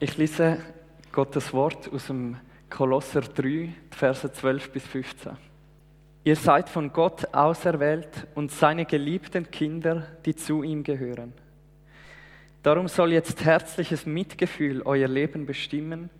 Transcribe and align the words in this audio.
Ich 0.00 0.16
lese 0.16 0.58
Gottes 1.10 1.52
Wort 1.52 1.92
aus 1.92 2.06
dem 2.06 2.36
Kolosser 2.70 3.20
3, 3.20 3.70
Verse 3.90 4.32
12 4.32 4.70
bis 4.70 4.86
15. 4.86 5.36
Ihr 6.22 6.36
seid 6.36 6.68
von 6.68 6.92
Gott 6.92 7.34
auserwählt 7.34 8.28
und 8.36 8.52
seine 8.52 8.84
geliebten 8.84 9.50
Kinder, 9.50 10.06
die 10.24 10.36
zu 10.36 10.62
ihm 10.62 10.84
gehören. 10.84 11.32
Darum 12.62 12.86
soll 12.86 13.12
jetzt 13.12 13.44
herzliches 13.44 14.06
Mitgefühl 14.06 14.82
euer 14.84 15.08
Leben 15.08 15.46
bestimmen, 15.46 16.10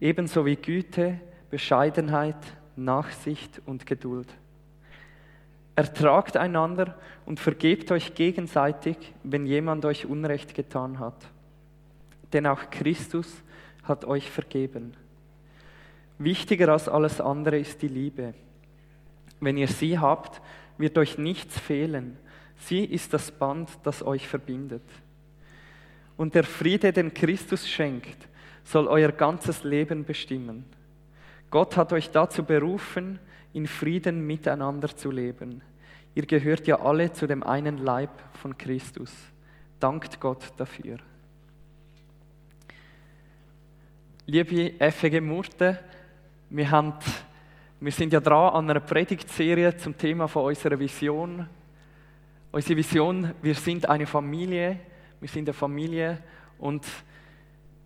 ebenso 0.00 0.46
wie 0.46 0.54
Güte, 0.54 1.18
Bescheidenheit, 1.50 2.36
Nachsicht 2.76 3.60
und 3.66 3.84
Geduld. 3.84 4.28
Ertragt 5.74 6.36
einander 6.36 6.96
und 7.26 7.40
vergebt 7.40 7.90
euch 7.90 8.14
gegenseitig, 8.14 8.96
wenn 9.24 9.44
jemand 9.44 9.84
euch 9.84 10.06
Unrecht 10.06 10.54
getan 10.54 11.00
hat. 11.00 11.16
Denn 12.34 12.46
auch 12.46 12.68
Christus 12.68 13.42
hat 13.84 14.04
euch 14.04 14.30
vergeben. 14.30 14.94
Wichtiger 16.18 16.68
als 16.70 16.88
alles 16.88 17.20
andere 17.20 17.58
ist 17.58 17.80
die 17.80 17.88
Liebe. 17.88 18.34
Wenn 19.40 19.56
ihr 19.56 19.68
sie 19.68 19.98
habt, 19.98 20.42
wird 20.76 20.98
euch 20.98 21.16
nichts 21.16 21.58
fehlen. 21.58 22.18
Sie 22.56 22.84
ist 22.84 23.14
das 23.14 23.30
Band, 23.30 23.70
das 23.84 24.02
euch 24.02 24.26
verbindet. 24.26 24.82
Und 26.16 26.34
der 26.34 26.44
Friede, 26.44 26.92
den 26.92 27.14
Christus 27.14 27.68
schenkt, 27.68 28.28
soll 28.64 28.88
euer 28.88 29.12
ganzes 29.12 29.62
Leben 29.62 30.04
bestimmen. 30.04 30.64
Gott 31.50 31.76
hat 31.76 31.92
euch 31.92 32.10
dazu 32.10 32.44
berufen, 32.44 33.20
in 33.52 33.68
Frieden 33.68 34.26
miteinander 34.26 34.88
zu 34.88 35.10
leben. 35.10 35.62
Ihr 36.16 36.26
gehört 36.26 36.66
ja 36.66 36.80
alle 36.80 37.12
zu 37.12 37.28
dem 37.28 37.44
einen 37.44 37.78
Leib 37.78 38.10
von 38.34 38.58
Christus. 38.58 39.12
Dankt 39.78 40.20
Gott 40.20 40.52
dafür. 40.56 40.98
Liebe 44.26 44.72
FG 44.78 45.20
Murte, 45.20 45.78
wir, 46.48 46.70
haben, 46.70 46.94
wir 47.78 47.92
sind 47.92 48.10
ja 48.10 48.20
dran 48.20 48.54
an 48.54 48.70
einer 48.70 48.80
Predigtserie 48.80 49.76
zum 49.76 49.98
Thema 49.98 50.28
von 50.28 50.46
unserer 50.46 50.78
Vision. 50.78 51.46
Unsere 52.50 52.78
Vision, 52.78 53.34
wir 53.42 53.54
sind 53.54 53.86
eine 53.86 54.06
Familie, 54.06 54.78
wir 55.20 55.28
sind 55.28 55.46
eine 55.46 55.52
Familie 55.52 56.22
und 56.58 56.86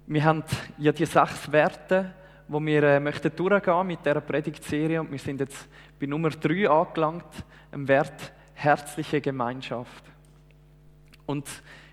wir 0.06 0.22
haben 0.22 0.44
ja 0.78 0.92
die 0.92 1.06
sechs 1.06 1.50
Werte, 1.50 2.14
wo 2.46 2.64
wir 2.64 2.84
äh, 2.84 3.00
möchten 3.00 3.34
durchgehen 3.34 3.88
mit 3.88 4.06
dieser 4.06 4.20
Predigtserie 4.20 5.00
und 5.00 5.10
wir 5.10 5.18
sind 5.18 5.40
jetzt 5.40 5.68
bei 5.98 6.06
Nummer 6.06 6.30
drei 6.30 6.70
angelangt, 6.70 7.26
im 7.72 7.88
Wert 7.88 8.32
herzliche 8.54 9.20
Gemeinschaft. 9.20 10.04
Und 11.26 11.48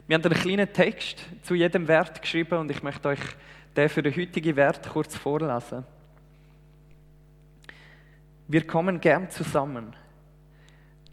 wir 0.06 0.14
haben 0.14 0.23
einen 0.23 0.39
kleinen 0.39 0.72
Text 0.72 1.25
zu 1.41 1.56
jedem 1.56 1.88
Wert 1.88 2.22
geschrieben 2.22 2.59
und 2.59 2.69
ich 2.69 2.84
möchte 2.84 3.08
euch 3.08 3.22
den 3.76 3.90
für 3.90 4.02
den 4.02 4.16
heutigen 4.16 4.56
Wert 4.56 4.90
kurz 4.90 5.16
vorlesen. 5.16 5.84
Wir 8.48 8.66
kommen 8.66 9.02
gern 9.02 9.30
zusammen. 9.30 9.95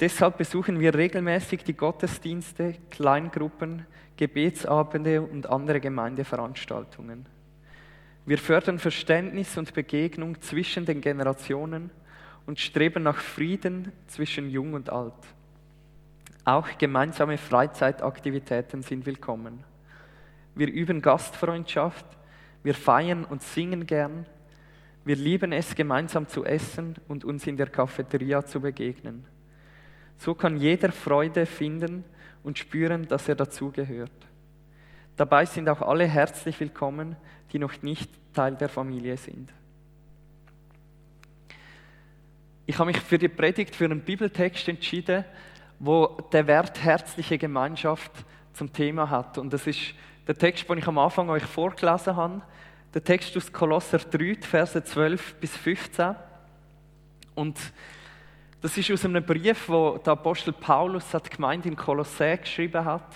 Deshalb 0.00 0.38
besuchen 0.38 0.80
wir 0.80 0.94
regelmäßig 0.94 1.64
die 1.64 1.74
Gottesdienste, 1.74 2.74
Kleingruppen, 2.90 3.86
Gebetsabende 4.16 5.22
und 5.22 5.48
andere 5.48 5.80
Gemeindeveranstaltungen. 5.80 7.26
Wir 8.26 8.38
fördern 8.38 8.78
Verständnis 8.78 9.56
und 9.56 9.74
Begegnung 9.74 10.40
zwischen 10.40 10.86
den 10.86 11.00
Generationen 11.00 11.90
und 12.46 12.60
streben 12.60 13.02
nach 13.02 13.18
Frieden 13.18 13.92
zwischen 14.06 14.50
Jung 14.50 14.74
und 14.74 14.90
Alt. 14.90 15.14
Auch 16.44 16.66
gemeinsame 16.78 17.38
Freizeitaktivitäten 17.38 18.82
sind 18.82 19.06
willkommen. 19.06 19.64
Wir 20.54 20.68
üben 20.68 21.00
Gastfreundschaft, 21.00 22.04
wir 22.62 22.74
feiern 22.74 23.24
und 23.24 23.42
singen 23.42 23.86
gern, 23.86 24.26
wir 25.04 25.16
lieben 25.16 25.52
es, 25.52 25.74
gemeinsam 25.74 26.28
zu 26.28 26.44
essen 26.44 26.96
und 27.08 27.24
uns 27.24 27.46
in 27.46 27.56
der 27.56 27.66
Cafeteria 27.66 28.44
zu 28.44 28.60
begegnen. 28.60 29.24
So 30.18 30.34
kann 30.34 30.56
jeder 30.56 30.92
Freude 30.92 31.46
finden 31.46 32.04
und 32.44 32.58
spüren, 32.58 33.08
dass 33.08 33.28
er 33.28 33.34
dazugehört. 33.34 34.12
Dabei 35.16 35.44
sind 35.44 35.68
auch 35.68 35.82
alle 35.82 36.06
herzlich 36.06 36.58
willkommen, 36.60 37.16
die 37.52 37.58
noch 37.58 37.82
nicht 37.82 38.10
Teil 38.32 38.54
der 38.54 38.68
Familie 38.68 39.16
sind. 39.16 39.52
Ich 42.64 42.78
habe 42.78 42.92
mich 42.92 43.00
für 43.00 43.18
die 43.18 43.28
Predigt 43.28 43.74
für 43.74 43.84
einen 43.84 44.00
Bibeltext 44.00 44.68
entschieden, 44.68 45.24
wo 45.80 46.06
der 46.32 46.46
Wert 46.46 46.82
herzliche 46.82 47.36
Gemeinschaft 47.36 48.12
zum 48.52 48.72
Thema 48.72 49.10
hat. 49.10 49.36
Und 49.36 49.52
das 49.52 49.66
ist 49.66 49.94
der 50.26 50.36
Text, 50.36 50.68
den 50.68 50.78
ich 50.78 50.86
am 50.86 50.98
Anfang 50.98 51.28
euch 51.30 51.44
vorgelesen 51.44 52.16
habe. 52.16 52.42
Der 52.94 53.02
Text 53.02 53.36
aus 53.36 53.52
Kolosser 53.52 53.98
3, 53.98 54.36
Verse 54.40 54.82
12 54.82 55.34
bis 55.36 55.56
15. 55.56 56.14
Und 57.34 57.58
das 58.60 58.76
ist 58.78 58.90
aus 58.90 59.04
einem 59.04 59.24
Brief, 59.24 59.68
wo 59.68 59.98
der 59.98 60.12
Apostel 60.12 60.52
Paulus 60.52 61.12
hat 61.12 61.30
Gemeinde 61.30 61.68
in 61.68 61.76
Kolossä 61.76 62.36
geschrieben 62.36 62.84
hat. 62.84 63.12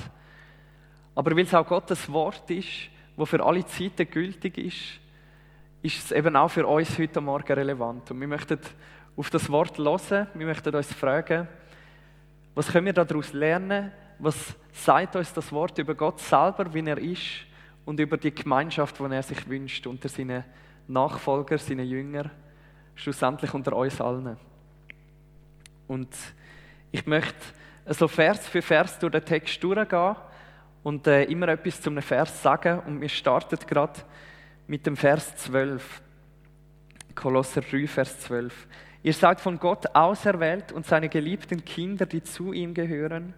Aber 1.15 1.31
weil 1.31 1.45
es 1.45 1.55
auch 1.55 1.67
Gottes 1.67 2.11
Wort 2.11 2.51
ist, 2.51 2.91
wo 3.17 3.25
für 3.25 3.45
alle 3.45 3.65
Zeiten 3.67 4.11
gültig 4.11 4.59
ist, 4.59 5.01
ist 5.83 6.05
es 6.05 6.13
eben 6.13 6.35
auch 6.35 6.49
für 6.49 6.67
uns 6.67 6.99
heute 6.99 7.21
Morgen 7.21 7.53
relevant. 7.53 8.11
Und 8.11 8.21
wir 8.21 8.27
möchten 8.27 8.59
auf 9.17 9.31
das 9.31 9.49
Wort 9.51 9.79
hören, 9.79 10.27
wir 10.35 10.47
möchten 10.47 10.75
uns 10.75 10.93
fragen, 10.93 11.47
was 12.55 12.73
können 12.73 12.87
wir 12.87 12.93
daraus 12.93 13.33
lernen? 13.33 13.93
Was 14.19 14.57
sagt 14.73 15.17
uns 15.17 15.33
das 15.33 15.53
Wort 15.53 15.79
über 15.79 15.95
Gott 15.95 16.21
selber, 16.21 16.73
wie 16.73 16.87
er 16.87 16.99
ist 16.99 17.47
und 17.85 18.01
über 18.01 18.17
die 18.17 18.35
Gemeinschaft, 18.35 18.99
die 18.99 19.05
er 19.05 19.23
sich 19.23 19.49
wünscht 19.49 19.87
unter 19.87 20.09
seinen 20.09 20.45
Nachfolgern, 20.89 21.59
seinen 21.59 21.87
Jüngern, 21.87 22.31
schlussendlich 22.95 23.53
unter 23.55 23.75
uns 23.77 24.01
allen. 24.01 24.37
Und 25.87 26.15
ich 26.91 27.07
möchte 27.07 27.35
so 27.87 28.09
Vers 28.09 28.47
für 28.49 28.63
Vers 28.63 28.99
durch 28.99 29.13
den 29.13 29.25
Text 29.25 29.63
durchgehen 29.63 30.17
und 30.83 31.07
äh, 31.07 31.25
immer 31.25 31.49
etwas 31.49 31.81
zu 31.81 31.91
einem 31.91 32.03
Vers 32.03 32.43
sagen. 32.43 32.81
Und 32.81 33.01
wir 33.01 33.09
starten 33.09 33.59
gerade 33.67 34.01
mit 34.67 34.87
dem 34.87 34.97
Vers 34.97 35.37
12. 35.37 36.03
Kolosser 37.15 37.61
3, 37.61 37.87
Vers 37.87 38.21
12. 38.21 38.67
Ihr 39.03 39.13
seid 39.13 39.41
von 39.41 39.59
Gott 39.59 39.95
auserwählt 39.95 40.73
und 40.73 40.87
seine 40.87 41.09
geliebten 41.09 41.65
Kinder, 41.65 42.07
die 42.07 42.23
zu 42.23 42.53
ihm 42.53 42.75
gehören. 42.75 43.35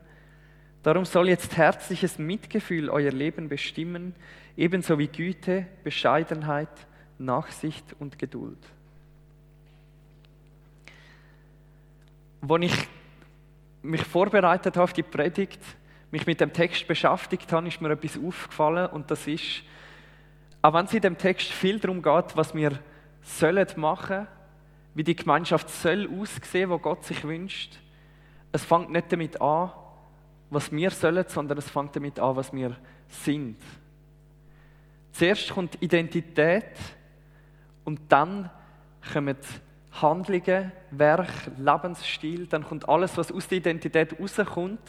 Darum 0.88 1.04
soll 1.04 1.28
jetzt 1.28 1.58
herzliches 1.58 2.18
Mitgefühl 2.18 2.88
euer 2.88 3.10
Leben 3.10 3.50
bestimmen, 3.50 4.14
ebenso 4.56 4.98
wie 4.98 5.08
Güte, 5.08 5.66
Bescheidenheit, 5.84 6.70
Nachsicht 7.18 7.94
und 7.98 8.18
Geduld. 8.18 8.56
Als 12.40 12.64
ich 12.64 12.88
mich 13.82 14.02
vorbereitet 14.02 14.76
habe 14.76 14.84
auf 14.84 14.94
die 14.94 15.02
Predigt, 15.02 15.60
mich 16.10 16.24
mit 16.24 16.40
dem 16.40 16.54
Text 16.54 16.88
beschäftigt 16.88 17.52
habe, 17.52 17.68
ist 17.68 17.82
mir 17.82 17.90
etwas 17.90 18.16
aufgefallen 18.16 18.86
und 18.86 19.10
das 19.10 19.26
ist, 19.26 19.64
auch 20.62 20.72
wenn 20.72 20.86
es 20.86 20.94
in 20.94 21.02
dem 21.02 21.18
Text 21.18 21.52
viel 21.52 21.78
darum 21.80 22.00
geht, 22.00 22.34
was 22.34 22.54
wir 22.54 22.78
sollen 23.20 23.68
machen, 23.76 24.26
wie 24.94 25.04
die 25.04 25.16
Gemeinschaft 25.16 25.68
soll 25.68 26.08
aussehen, 26.18 26.70
wo 26.70 26.78
Gott 26.78 27.04
sich 27.04 27.24
wünscht, 27.24 27.78
es 28.52 28.64
fängt 28.64 28.90
nicht 28.90 29.12
damit 29.12 29.38
an, 29.42 29.70
was 30.50 30.72
wir 30.72 30.90
sollen, 30.90 31.24
sondern 31.28 31.58
es 31.58 31.70
fängt 31.70 31.94
damit 31.96 32.18
an, 32.18 32.36
was 32.36 32.52
wir 32.52 32.76
sind. 33.08 33.56
Zuerst 35.12 35.50
kommt 35.50 35.82
Identität 35.82 36.72
und 37.84 38.00
dann 38.08 38.50
kommen 39.12 39.36
Handlungen, 39.92 40.72
Werk, 40.90 41.50
Lebensstil, 41.58 42.46
dann 42.46 42.64
kommt 42.64 42.88
alles, 42.88 43.16
was 43.16 43.32
aus 43.32 43.48
der 43.48 43.58
Identität 43.58 44.18
rauskommt 44.18 44.80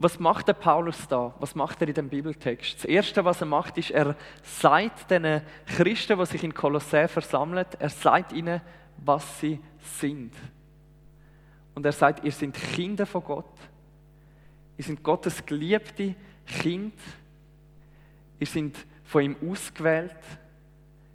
was 0.00 0.20
macht 0.20 0.46
der 0.46 0.52
Paulus 0.52 1.08
da? 1.08 1.34
Was 1.40 1.56
macht 1.56 1.82
er 1.82 1.88
in 1.88 1.94
dem 1.94 2.08
Bibeltext? 2.08 2.76
Das 2.76 2.84
Erste, 2.84 3.24
was 3.24 3.40
er 3.40 3.48
macht, 3.48 3.76
ist, 3.78 3.90
er 3.90 4.14
sagt 4.42 5.10
den 5.10 5.42
Christen, 5.66 6.16
die 6.16 6.26
sich 6.26 6.44
in 6.44 6.54
Kolossä 6.54 7.08
versammeln, 7.08 7.66
er 7.80 7.88
sagt 7.88 8.32
ihnen, 8.32 8.60
was 8.98 9.40
sie 9.40 9.58
sind. 9.98 10.32
Und 11.78 11.86
er 11.86 11.92
sagt, 11.92 12.24
ihr 12.24 12.32
seid 12.32 12.54
Kinder 12.54 13.06
von 13.06 13.22
Gott. 13.22 13.54
Ihr 14.76 14.82
seid 14.82 15.00
Gottes 15.00 15.46
geliebte 15.46 16.16
Kind. 16.44 16.94
Ihr 18.40 18.46
seid 18.48 18.72
von 19.04 19.22
ihm 19.22 19.36
ausgewählt. 19.48 20.16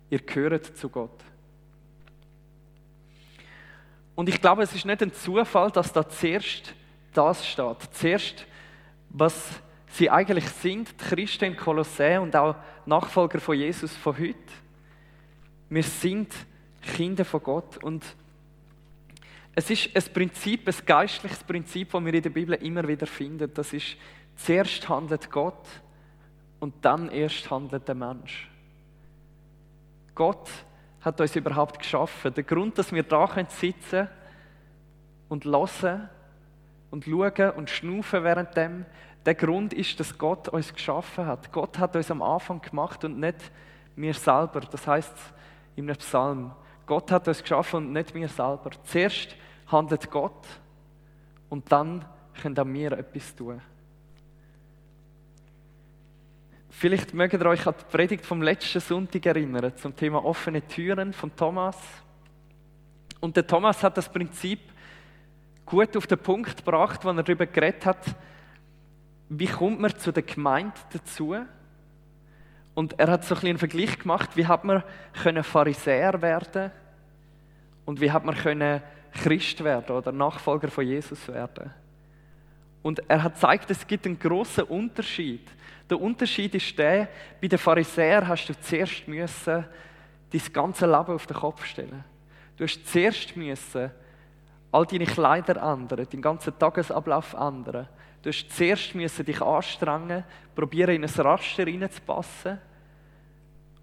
Ihr 0.10 0.19
gehört 0.19 0.77
zu 0.77 0.88
Gott. 0.88 1.19
Und 4.15 4.30
ich 4.30 4.39
glaube, 4.39 4.63
es 4.63 4.74
ist 4.74 4.86
nicht 4.86 5.04
ein 5.04 5.12
Zufall, 5.12 5.69
dass 5.69 5.92
da 5.92 6.07
zuerst 6.07 6.74
das 7.12 7.45
steht. 7.45 7.80
Zuerst 7.92 8.45
was 9.09 9.62
sie 9.89 10.09
eigentlich 10.09 10.48
sind, 10.48 10.92
die 10.92 11.04
Christen 11.04 11.44
in 11.44 11.57
Kolossä 11.57 12.21
und 12.21 12.38
auch 12.38 12.56
Nachfolger 12.86 13.42
von 13.42 13.57
Jesus 13.57 13.98
von 13.98 14.18
heute. 14.18 14.38
Wir 15.68 15.83
sind 15.83 16.33
Kinder 16.81 17.25
von 17.25 17.44
Gott 17.44 17.83
und 17.83 18.16
es 19.56 19.70
ist 19.70 19.96
ein 19.96 20.14
Prinzip, 20.14 20.68
ein 20.68 20.86
geistliches 20.86 21.44
Prinzip, 21.44 21.92
das 21.92 22.06
wir 22.06 22.14
in 22.14 22.24
der 22.24 22.30
Bibel 22.32 22.56
immer 22.56 22.88
wieder 22.88 23.06
finden. 23.06 23.52
Das 23.54 23.72
ist, 23.74 23.96
zuerst 24.36 24.88
handelt 24.90 25.30
Gott 25.30 25.68
und 26.60 26.74
dann 26.82 27.10
erst 27.10 27.50
handelt 27.52 27.88
der 27.88 27.96
Mensch. 27.96 28.50
Gott 30.16 30.50
hat 31.02 31.20
uns 31.22 31.36
überhaupt 31.36 31.80
geschaffen. 31.80 32.34
Der 32.34 32.44
Grund, 32.44 32.78
dass 32.78 32.92
wir 32.92 33.04
da 33.04 33.30
sitzen 33.50 34.08
und 35.30 35.46
hören 35.46 36.10
und 36.90 37.06
schauen 37.06 37.52
und 37.52 37.70
schnaufen 37.70 38.24
währenddem, 38.24 38.86
der 39.26 39.36
Grund 39.36 39.74
ist, 39.74 40.00
dass 40.00 40.18
Gott 40.18 40.50
uns 40.50 40.74
geschaffen 40.74 41.26
hat. 41.26 41.52
Gott 41.52 41.78
hat 41.80 41.96
uns 41.96 42.12
am 42.12 42.22
Anfang 42.22 42.62
gemacht 42.62 43.04
und 43.06 43.20
nicht 43.20 43.38
wir 43.96 44.14
selber. 44.14 44.62
Das 44.62 44.86
heißt 44.86 45.14
einem 45.78 45.96
Psalm, 45.96 46.52
Gott 46.85 47.12
hat 47.12 47.27
uns 47.27 47.41
geschaffen 47.41 47.77
und 47.77 47.94
nicht 47.94 48.13
wir 48.13 48.27
selber. 48.27 48.71
Zuerst 48.83 49.35
handelt 49.68 50.09
Gott 50.12 50.45
und 51.50 51.71
dann 51.71 52.06
können 52.41 52.57
auch 52.57 52.65
wir 52.65 52.91
etwas 52.94 53.35
tun. 53.35 53.62
Vielleicht 56.69 57.13
mögt 57.13 57.33
ihr 57.33 57.45
euch 57.45 57.65
an 57.68 57.75
die 57.80 57.95
Predigt 57.95 58.25
vom 58.25 58.41
letzten 58.41 58.80
Sonntag 58.80 59.25
erinnern, 59.25 59.77
zum 59.77 59.95
Thema 59.95 60.25
offene 60.25 60.62
Türen 60.68 61.13
von 61.13 61.33
Thomas. 61.35 61.77
Und 63.19 63.38
der 63.38 63.47
Thomas 63.47 63.83
hat 63.83 63.95
das 63.95 64.12
Prinzip 64.12 64.59
gut 65.65 65.95
auf 65.95 66.07
den 66.07 66.18
Punkt 66.18 66.57
gebracht, 66.57 67.06
wenn 67.06 67.18
er 67.18 67.24
darüber 67.24 67.45
geredet 67.45 67.85
hat, 67.85 68.03
wie 69.30 69.47
kommt 69.47 69.80
man 69.80 69.97
zu 69.97 70.12
der 70.12 70.24
Gemeinde 70.24 70.74
dazu? 70.91 71.35
Und 72.74 73.00
er 73.00 73.12
hat 73.12 73.24
so 73.24 73.36
ein 73.36 73.46
einen 73.46 73.58
Vergleich 73.58 74.00
gemacht, 74.00 74.36
wie 74.36 74.48
hat 74.48 74.64
man 74.64 74.84
können 75.22 75.44
Pharisäer 75.44 76.22
werden 76.22 76.72
und 77.86 78.02
wie 78.02 78.12
hat 78.12 78.25
man 78.25 78.36
können 78.36 78.81
Christ 79.12 79.64
werden 79.64 79.96
oder 79.96 80.12
Nachfolger 80.12 80.70
von 80.70 80.86
Jesus 80.86 81.28
werden. 81.28 81.72
Und 82.81 83.02
er 83.08 83.24
hat 83.24 83.36
gezeigt, 83.36 83.72
es 83.72 83.86
gibt 83.86 84.06
einen 84.06 84.20
großen 84.20 84.64
Unterschied. 84.66 85.48
Der 85.90 86.02
Unterschied 86.02 86.56
ist 86.56 86.78
der, 86.78 87.08
bei 87.40 87.48
den 87.48 87.60
Pharisäern 87.60 88.28
hast 88.28 88.48
du 88.48 88.60
zuerst 88.60 89.08
müssen 89.08 89.66
dein 90.31 90.54
ganze 90.54 90.86
Leben 90.86 91.14
auf 91.14 91.28
den 91.28 91.38
Kopf 91.38 91.64
stellen. 91.66 92.04
Du 92.58 92.64
hast 92.64 92.86
zuerst 92.88 93.38
müssen 93.38 93.92
all 94.72 94.86
deine 94.86 95.06
Kleider 95.06 95.62
ändern, 95.62 96.08
deinen 96.10 96.22
ganzen 96.22 96.58
Tagesablauf 96.58 97.34
ändern. 97.34 97.88
Du 98.24 98.30
hast 98.30 98.50
zuerst 98.52 98.96
müssen 98.96 99.25
dich 99.25 99.42
anstrengen, 99.42 100.24
probieren 100.56 100.96
in 100.96 101.04
ein 101.04 101.10
Raster 101.10 101.68
reinzupassen. 101.68 102.58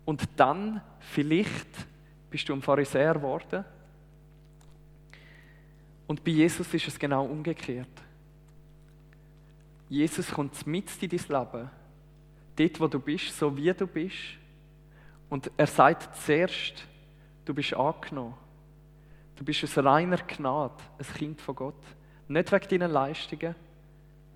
Und 0.07 0.27
dann, 0.37 0.81
vielleicht, 0.99 1.69
bist 2.31 2.49
du 2.49 2.55
ein 2.55 2.63
Pharisäer 2.63 3.15
geworden. 3.15 3.65
Und 6.07 6.25
bei 6.25 6.31
Jesus 6.31 6.73
ist 6.73 6.89
es 6.89 6.99
genau 6.99 7.27
umgekehrt. 7.27 8.03
Jesus 9.91 10.31
kommt 10.31 10.67
mit 10.67 10.87
in 11.03 11.09
dein 11.11 11.19
Leben, 11.19 11.71
dort, 12.57 12.81
wo 12.81 12.89
du 12.89 12.99
bist, 12.99 13.37
so 13.37 13.55
wie 13.55 13.73
du 13.75 13.87
bist. 13.87 14.17
Und 15.29 15.51
er 15.57 15.67
sagt 15.67 16.17
zuerst, 16.17 16.87
du 17.45 17.53
bist 17.53 17.75
angenommen. 17.75 18.35
Du 19.37 19.45
bist 19.45 19.63
aus 19.65 19.77
reiner 19.79 20.19
Gnade 20.19 20.83
ein 20.99 21.15
Kind 21.15 21.41
von 21.43 21.55
Gott. 21.55 21.83
Nicht 22.27 22.51
wegen 22.53 22.69
deinen 22.69 22.91
Leistungen, 22.91 23.55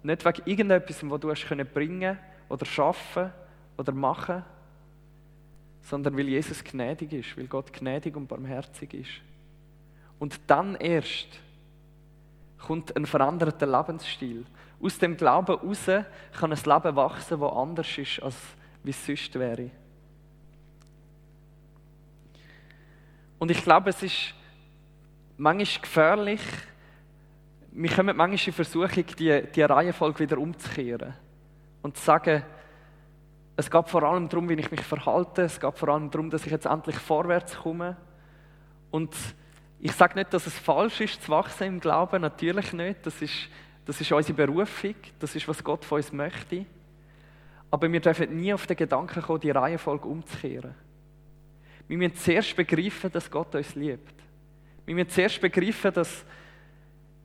nicht 0.05 0.25
wegen 0.25 0.43
irgendetwas, 0.45 0.99
was 1.03 1.21
du 1.21 1.31
hast 1.31 1.47
können 1.47 1.67
bringen 1.67 2.19
oder 2.49 2.67
schaffen 2.67 3.33
oder 3.77 3.93
machen, 3.93 4.45
sondern 5.83 6.17
weil 6.17 6.29
Jesus 6.29 6.63
gnädig 6.63 7.13
ist, 7.13 7.37
weil 7.37 7.47
Gott 7.47 7.73
gnädig 7.73 8.17
und 8.17 8.27
barmherzig 8.27 8.95
ist. 8.95 9.11
Und 10.19 10.41
dann 10.47 10.77
erst 10.77 11.41
kommt 12.59 12.97
ein 12.97 13.07
veränderter 13.07 13.67
Lebensstil. 13.67 14.45
Aus 14.81 14.99
dem 14.99 15.17
Glauben 15.17 15.59
heraus 15.59 15.87
kann 16.33 16.53
ein 16.53 16.59
Leben 16.59 16.97
wachsen, 16.97 17.41
das 17.41 17.53
anders 17.53 17.99
ist, 17.99 18.23
als 18.23 18.37
wie 18.83 18.91
es 18.91 19.07
sonst 19.07 19.35
wäre. 19.35 19.71
Und 23.39 23.51
ich 23.51 23.63
glaube, 23.63 23.91
es 23.91 24.03
ist 24.03 24.35
manchmal 25.37 25.83
gefährlich, 25.83 26.41
wir 27.77 27.91
kommen 27.91 28.17
manchmal 28.17 28.47
in 28.47 28.53
Versuchung, 28.53 29.05
die, 29.19 29.43
die 29.53 29.63
Reihenfolge 29.63 30.21
wieder 30.21 30.39
umzukehren 30.39 31.15
und 31.83 31.97
zu 31.97 32.05
sagen, 32.05 32.45
es 33.57 33.71
geht 33.71 33.89
vor 33.89 34.05
allem 34.05 34.29
darum, 34.29 34.49
wie 34.49 34.55
ich 34.55 34.71
mich 34.71 34.81
verhalte, 34.81 35.43
es 35.43 35.61
geht 35.61 35.77
vor 35.77 35.89
allem 35.89 36.11
darum, 36.11 36.31
dass 36.31 36.47
ich 36.47 36.53
jetzt 36.53 36.67
endlich 36.67 36.97
vorwärts 36.97 37.57
komme. 37.57 37.97
Und 38.91 39.15
ich 39.81 39.93
sage 39.93 40.15
nicht, 40.15 40.33
dass 40.33 40.47
es 40.47 40.57
falsch 40.59 41.01
ist, 41.01 41.23
zu 41.23 41.31
wachsen 41.31 41.65
im 41.65 41.81
Glauben, 41.81 42.23
natürlich 42.23 42.73
nicht. 42.73 43.05
Das 43.05 43.21
ist, 43.21 43.49
das 43.85 44.01
ist 44.01 44.11
unsere 44.11 44.47
Berufung, 44.47 44.95
das 45.19 45.35
ist, 45.35 45.47
was 45.47 45.63
Gott 45.63 45.85
von 45.85 45.97
uns 45.97 46.13
möchte. 46.13 46.67
Aber 47.71 47.91
wir 47.91 48.01
dürfen 48.01 48.37
nie 48.37 48.55
auf 48.55 48.67
den 48.67 48.77
Gedanken 48.77 49.21
kommen, 49.21 49.41
die 49.41 49.51
Reihenfolge 49.51 50.07
umzukehren. 50.07 50.75
Wir 51.89 51.99
müssen 51.99 52.17
zuerst 52.17 52.57
begreifen, 52.57 53.11
dass 53.13 53.31
Gott 53.31 53.55
uns 53.55 53.75
liebt. 53.75 54.15
Wir 54.87 54.95
müssen 54.95 55.11
zuerst 55.11 55.41
begreifen, 55.41 55.93
dass 55.93 56.25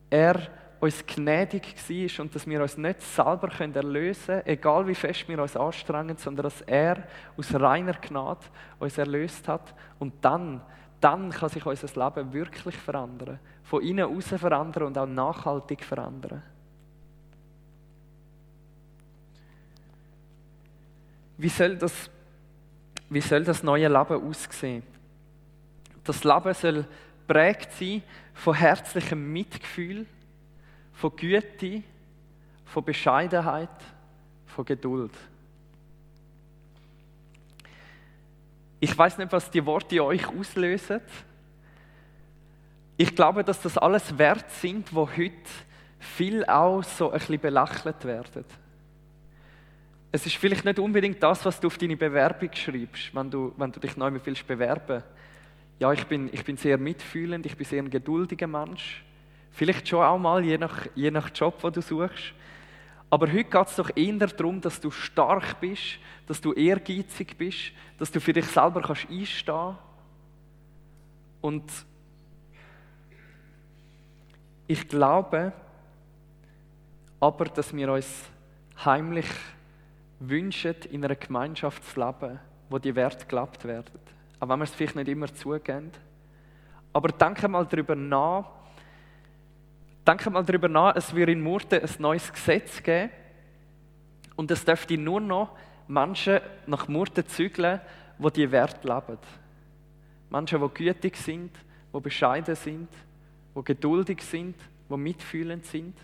er 0.10 0.42
uns 0.80 1.06
gnädig 1.06 1.76
war 1.76 2.24
und 2.24 2.34
dass 2.34 2.48
wir 2.48 2.62
uns 2.62 2.78
nicht 2.78 3.02
selber 3.02 3.50
erlösen 3.60 4.26
können, 4.26 4.48
egal 4.48 4.88
wie 4.88 4.96
fest 4.96 5.28
wir 5.28 5.42
uns 5.42 5.58
anstrengen, 5.58 6.16
sondern 6.18 6.44
dass 6.44 6.62
er 6.62 7.04
aus 7.36 7.54
reiner 7.54 7.94
Gnade 7.94 8.46
uns 8.80 8.98
erlöst 8.98 9.48
hat. 9.48 9.74
Und 10.00 10.14
dann, 10.22 10.62
dann 11.02 11.32
kann 11.32 11.50
sich 11.50 11.66
unser 11.66 11.88
Leben 11.88 12.32
wirklich 12.34 12.78
verändern. 12.78 13.40
Von 13.64 13.84
innen 13.84 14.06
aus 14.06 14.28
verändern 14.28 14.84
und 14.84 14.98
auch 14.98 15.06
nachhaltig 15.06 15.84
verändern. 15.84 16.42
Wie 21.38 21.50
soll 21.50 21.78
das, 21.78 22.10
wie 23.10 23.22
soll 23.22 23.44
das 23.44 23.64
neue 23.64 23.88
Leben 23.88 24.30
aussehen? 24.30 24.84
Das 26.04 26.24
Leben 26.24 26.54
soll 26.54 26.86
prägt 27.30 27.72
sein 27.74 28.02
von 28.34 28.56
herzlichem 28.56 29.32
Mitgefühl, 29.32 30.08
von 30.94 31.16
Güte, 31.16 31.84
von 32.66 32.84
Bescheidenheit, 32.84 33.70
von 34.48 34.66
Geduld. 34.66 35.12
Ich 38.80 38.98
weiß 38.98 39.20
nicht, 39.20 39.32
was 39.32 39.52
die 39.52 39.64
Worte 39.64 40.04
euch 40.04 40.28
auslösen. 40.28 41.02
Ich 42.98 43.16
glaube, 43.16 43.44
dass 43.44 43.62
das 43.62 43.78
alles 43.78 44.18
Werte 44.18 44.50
sind, 44.50 44.94
wo 44.94 45.08
heute 45.08 45.36
viel 46.00 46.44
auch 46.46 46.82
so 46.84 47.12
ein 47.12 47.20
bisschen 47.20 47.40
belächelt 47.40 48.06
werden. 48.06 48.46
Es 50.12 50.26
ist 50.26 50.36
vielleicht 50.36 50.66
nicht 50.66 50.80
unbedingt 50.80 51.22
das, 51.22 51.46
was 51.46 51.60
du 51.60 51.68
auf 51.68 51.78
deine 51.78 51.96
Bewerbung 51.96 52.50
schreibst, 52.54 53.14
wenn 53.14 53.30
du, 53.30 53.54
wenn 53.56 53.72
du 53.72 53.80
dich 53.80 53.96
neu 53.96 54.20
willst 54.26 54.48
bewerben 54.48 55.04
ja, 55.80 55.94
ich 55.94 56.06
bin, 56.06 56.30
ich 56.34 56.44
bin 56.44 56.58
sehr 56.58 56.78
mitfühlend, 56.78 57.46
ich 57.46 57.56
bin 57.56 57.66
sehr 57.66 57.82
ein 57.82 57.90
geduldiger 57.90 58.48
Mensch. 58.48 59.04
Vielleicht 59.52 59.88
schon 59.88 60.04
auch 60.04 60.18
mal, 60.18 60.44
je 60.44 60.58
nach, 60.58 60.88
je 60.94 61.10
nach 61.10 61.32
Job, 61.34 61.62
den 61.62 61.72
du 61.72 61.82
suchst. 61.82 62.34
Aber 63.10 63.28
heute 63.28 63.46
geht 63.46 63.68
es 63.68 63.76
doch 63.78 63.90
eher 63.96 64.28
darum, 64.28 64.62
dass 64.62 64.80
du 64.80 64.92
stark 64.92 65.60
bist, 65.62 65.98
dass 66.28 66.42
du 66.42 66.54
ehrgeizig 66.54 67.36
bist, 67.38 67.72
dass 67.98 68.12
du 68.12 68.20
für 68.20 68.34
dich 68.34 68.46
selber 68.46 68.82
kannst 68.82 69.10
einstehen 69.10 69.78
Und 71.42 71.72
ich 74.68 74.88
glaube 74.88 75.54
aber, 77.20 77.46
dass 77.46 77.76
wir 77.76 77.92
uns 77.92 78.26
heimlich 78.86 79.28
wünschen, 80.20 80.76
in 80.92 81.04
einer 81.04 81.16
Gemeinschaft 81.16 81.84
zu 81.86 82.00
leben, 82.00 82.40
wo 82.70 82.78
die 82.78 82.96
Werte 82.96 83.26
gelebt 83.26 83.66
werden 83.66 84.19
auch 84.40 84.50
wenn 84.50 84.60
wir 84.60 84.64
es 84.64 84.74
vielleicht 84.74 84.96
nicht 84.96 85.08
immer 85.08 85.34
zugeben. 85.34 85.92
Aber 86.94 87.10
denke 87.10 87.48
mal 87.48 87.66
darüber 87.66 87.96
nach, 87.96 88.46
denke 90.08 90.30
mal 90.30 90.44
darüber 90.44 90.68
nach, 90.68 90.96
es 90.96 91.14
wird 91.14 91.30
in 91.30 91.42
Murten 91.42 91.82
ein 91.82 91.90
neues 92.00 92.32
Gesetz 92.32 92.82
geben 92.82 93.12
und 94.36 94.50
es 94.52 94.64
dürfte 94.64 94.98
nur 94.98 95.20
noch 95.20 95.56
Menschen 95.88 96.40
nach 96.66 96.88
Murten 96.88 97.28
zügeln, 97.28 97.82
die 98.18 98.32
die 98.32 98.52
Werte 98.52 98.88
leben. 98.88 99.18
Menschen, 100.30 100.62
die 100.62 100.74
gütig 100.74 101.18
sind, 101.18 101.52
die 101.94 102.00
bescheiden 102.00 102.56
sind, 102.56 102.90
die 103.56 103.64
geduldig 103.64 104.22
sind, 104.22 104.56
die 104.90 104.98
mitfühlend 104.98 105.66
sind. 105.66 105.98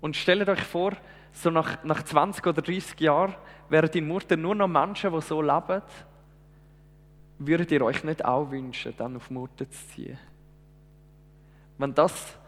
Und 0.00 0.16
stellt 0.16 0.48
euch 0.48 0.62
vor, 0.62 0.92
so 1.32 1.50
nach, 1.50 1.82
nach 1.84 2.02
20 2.02 2.44
oder 2.46 2.62
30 2.62 2.98
Jahren 3.00 3.34
wären 3.68 3.90
in 3.90 4.08
Murten 4.08 4.42
nur 4.42 4.54
noch 4.54 4.68
Menschen, 4.68 5.12
die 5.12 5.20
so 5.20 5.40
leben 5.40 5.82
würdet 7.40 7.72
ihr 7.72 7.82
euch 7.82 8.04
nicht 8.04 8.24
auch 8.24 8.50
wünschen, 8.50 8.94
dann 8.96 9.16
auf 9.16 9.30
Murten 9.30 9.70
zu 9.70 9.88
ziehen? 9.88 10.18
Wenn 11.78 11.94
das, 11.94 12.38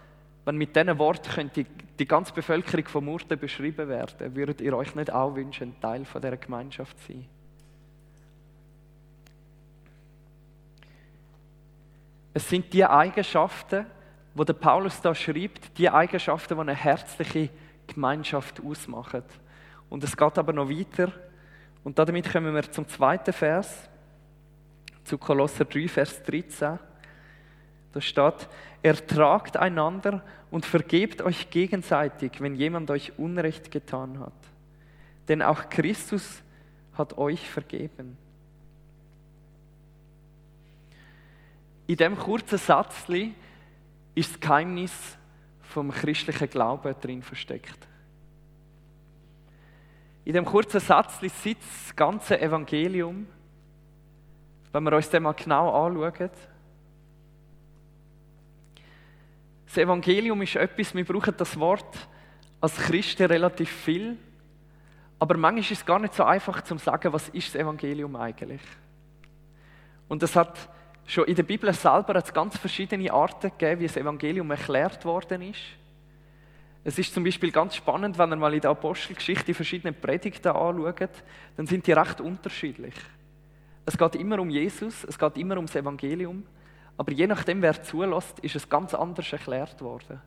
wenn 0.45 0.57
mit 0.57 0.77
diesen 0.77 0.99
Worten 0.99 1.31
könnte 1.31 1.65
die, 1.65 1.71
die 1.99 2.07
ganze 2.07 2.35
Bevölkerung 2.35 2.87
von 2.87 3.05
Murten 3.07 3.39
beschrieben 3.39 3.89
werden, 3.89 4.37
würdet 4.37 4.61
ihr 4.61 4.77
euch 4.77 4.95
nicht 4.95 5.11
auch 5.11 5.35
wünschen, 5.35 5.71
ein 5.71 5.81
Teil 5.81 6.05
von 6.05 6.21
dieser 6.21 6.37
Gemeinschaft 6.37 6.99
zu 7.01 7.13
sein? 7.13 7.27
Es 12.35 12.49
sind 12.49 12.73
die 12.73 12.85
Eigenschaften, 12.85 13.87
wo 14.35 14.45
der 14.45 14.55
Paulus 14.55 15.01
da 15.01 15.15
schreibt, 15.15 15.77
die 15.79 15.89
Eigenschaften, 15.89 16.55
die 16.55 16.61
eine 16.61 16.75
herzliche 16.75 17.51
Gemeinschaft 17.87 18.61
ausmachen. 18.63 19.23
Und 19.89 20.05
es 20.05 20.17
geht 20.17 20.39
aber 20.39 20.53
noch 20.53 20.69
weiter 20.69 21.13
Und 21.85 21.99
damit 21.99 22.31
kommen 22.31 22.55
wir 22.55 22.71
zum 22.71 22.87
zweiten 22.89 23.33
Vers, 23.33 23.89
zu 25.05 25.19
Kolosser 25.19 25.65
3, 25.65 25.89
Vers 25.89 26.23
13. 26.23 26.79
Da 27.93 28.01
steht, 28.01 28.49
ertragt 28.83 29.57
einander 29.57 30.23
und 30.51 30.65
vergebt 30.65 31.23
euch 31.23 31.51
gegenseitig, 31.51 32.41
wenn 32.41 32.55
jemand 32.55 32.91
euch 32.91 33.19
Unrecht 33.19 33.71
getan 33.71 34.19
hat. 34.21 34.33
Denn 35.29 35.43
auch 35.43 35.69
Christus 35.69 36.43
hat 36.95 37.17
euch 37.19 37.49
vergeben. 37.49 38.17
In 41.87 41.97
dem 41.97 42.17
kurzen 42.17 42.59
Satz 42.59 43.05
ist 44.15 44.33
das 44.33 44.41
Geheimnis 44.41 44.93
vom 45.61 45.91
christlichen 45.91 46.49
Glauben 46.49 46.95
drin 47.01 47.23
versteckt. 47.23 47.89
In 50.25 50.35
dem 50.35 50.45
kurzen 50.45 50.81
Satz 50.81 51.19
sitzt 51.21 51.69
das 51.87 51.97
ganze 51.97 52.41
Evangelium, 52.41 53.27
wenn 54.73 54.85
wir 54.85 54.93
uns 54.95 55.11
das 55.11 55.21
mal 55.21 55.33
genau 55.33 55.87
anschauen. 55.87 56.31
Das 59.67 59.77
Evangelium 59.79 60.43
ist 60.43 60.57
etwas, 60.57 60.95
wir 60.95 61.05
brauchen 61.05 61.35
das 61.37 61.59
Wort 61.59 62.09
als 62.61 62.77
Christen 62.77 63.27
relativ 63.27 63.71
viel, 63.71 64.17
aber 65.19 65.37
manchmal 65.37 65.61
ist 65.61 65.71
es 65.71 65.87
gar 65.87 65.99
nicht 65.99 66.15
so 66.15 66.25
einfach 66.25 66.63
zu 66.63 66.77
sagen, 66.79 67.13
was 67.13 67.29
ist 67.31 67.55
das 67.55 67.61
Evangelium 67.61 68.17
eigentlich. 68.17 68.61
Und 70.09 70.23
es 70.23 70.37
hat 70.37 70.69
schon 71.07 71.25
in 71.25 71.35
der 71.35 71.43
Bibel 71.43 71.73
selber 71.73 72.15
hat 72.15 72.35
ganz 72.35 72.57
verschiedene 72.59 73.13
Arten 73.13 73.51
gegeben, 73.51 73.81
wie 73.81 73.87
das 73.87 73.97
Evangelium 73.97 74.51
erklärt 74.51 75.05
worden 75.05 75.43
ist. 75.43 75.61
Es 76.85 76.99
ist 76.99 77.15
zum 77.15 77.25
Beispiel 77.25 77.53
ganz 77.53 77.77
spannend, 77.77 78.19
wenn 78.19 78.33
ihr 78.33 78.37
mal 78.37 78.53
in 78.53 78.61
der 78.61 78.73
Apostelgeschichte 78.73 79.47
die 79.47 79.55
verschiedenen 79.55 79.95
Predigten 79.95 80.49
anschaut, 80.49 81.11
dann 81.57 81.67
sind 81.67 81.87
die 81.87 81.93
recht 81.93 82.21
unterschiedlich. 82.21 82.95
Es 83.85 83.99
geht 83.99 84.15
immer 84.17 84.39
um 84.39 84.51
Jesus, 84.51 85.05
es 85.05 85.19
geht 85.19 85.37
immer 85.37 85.57
ums 85.57 85.75
Evangelium, 85.75 86.45
aber 86.97 87.13
je 87.13 87.27
nachdem, 87.27 87.63
wer 87.63 87.83
zulässt, 87.83 88.39
ist 88.41 88.57
es 88.57 88.69
ganz 88.69 88.95
anders 88.95 89.33
erklärt 89.33 89.81
worden. 89.81 90.21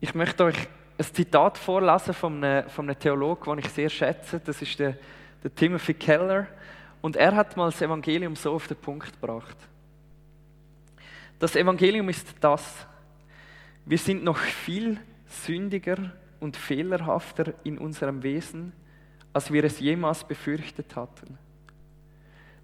Ich 0.00 0.14
möchte 0.14 0.44
euch 0.44 0.68
ein 0.98 1.04
Zitat 1.04 1.58
vorlesen 1.58 2.14
von 2.14 2.42
einem, 2.42 2.68
von 2.70 2.88
einem 2.88 2.98
Theologen, 2.98 3.44
den 3.44 3.58
ich 3.58 3.70
sehr 3.70 3.90
schätze. 3.90 4.40
Das 4.40 4.62
ist 4.62 4.78
der, 4.78 4.96
der 5.42 5.54
Timothy 5.54 5.94
Keller. 5.94 6.46
Und 7.02 7.16
er 7.16 7.34
hat 7.34 7.56
mal 7.56 7.70
das 7.70 7.82
Evangelium 7.82 8.36
so 8.36 8.52
auf 8.52 8.66
den 8.66 8.76
Punkt 8.76 9.20
gebracht. 9.20 9.56
Das 11.38 11.56
Evangelium 11.56 12.08
ist 12.08 12.34
das. 12.40 12.86
Wir 13.86 13.98
sind 13.98 14.24
noch 14.24 14.38
viel 14.38 14.98
sündiger 15.26 16.12
und 16.38 16.56
fehlerhafter 16.56 17.54
in 17.64 17.78
unserem 17.78 18.22
Wesen, 18.22 18.72
als 19.32 19.52
wir 19.52 19.64
es 19.64 19.80
jemals 19.80 20.24
befürchtet 20.24 20.96
hatten. 20.96 21.38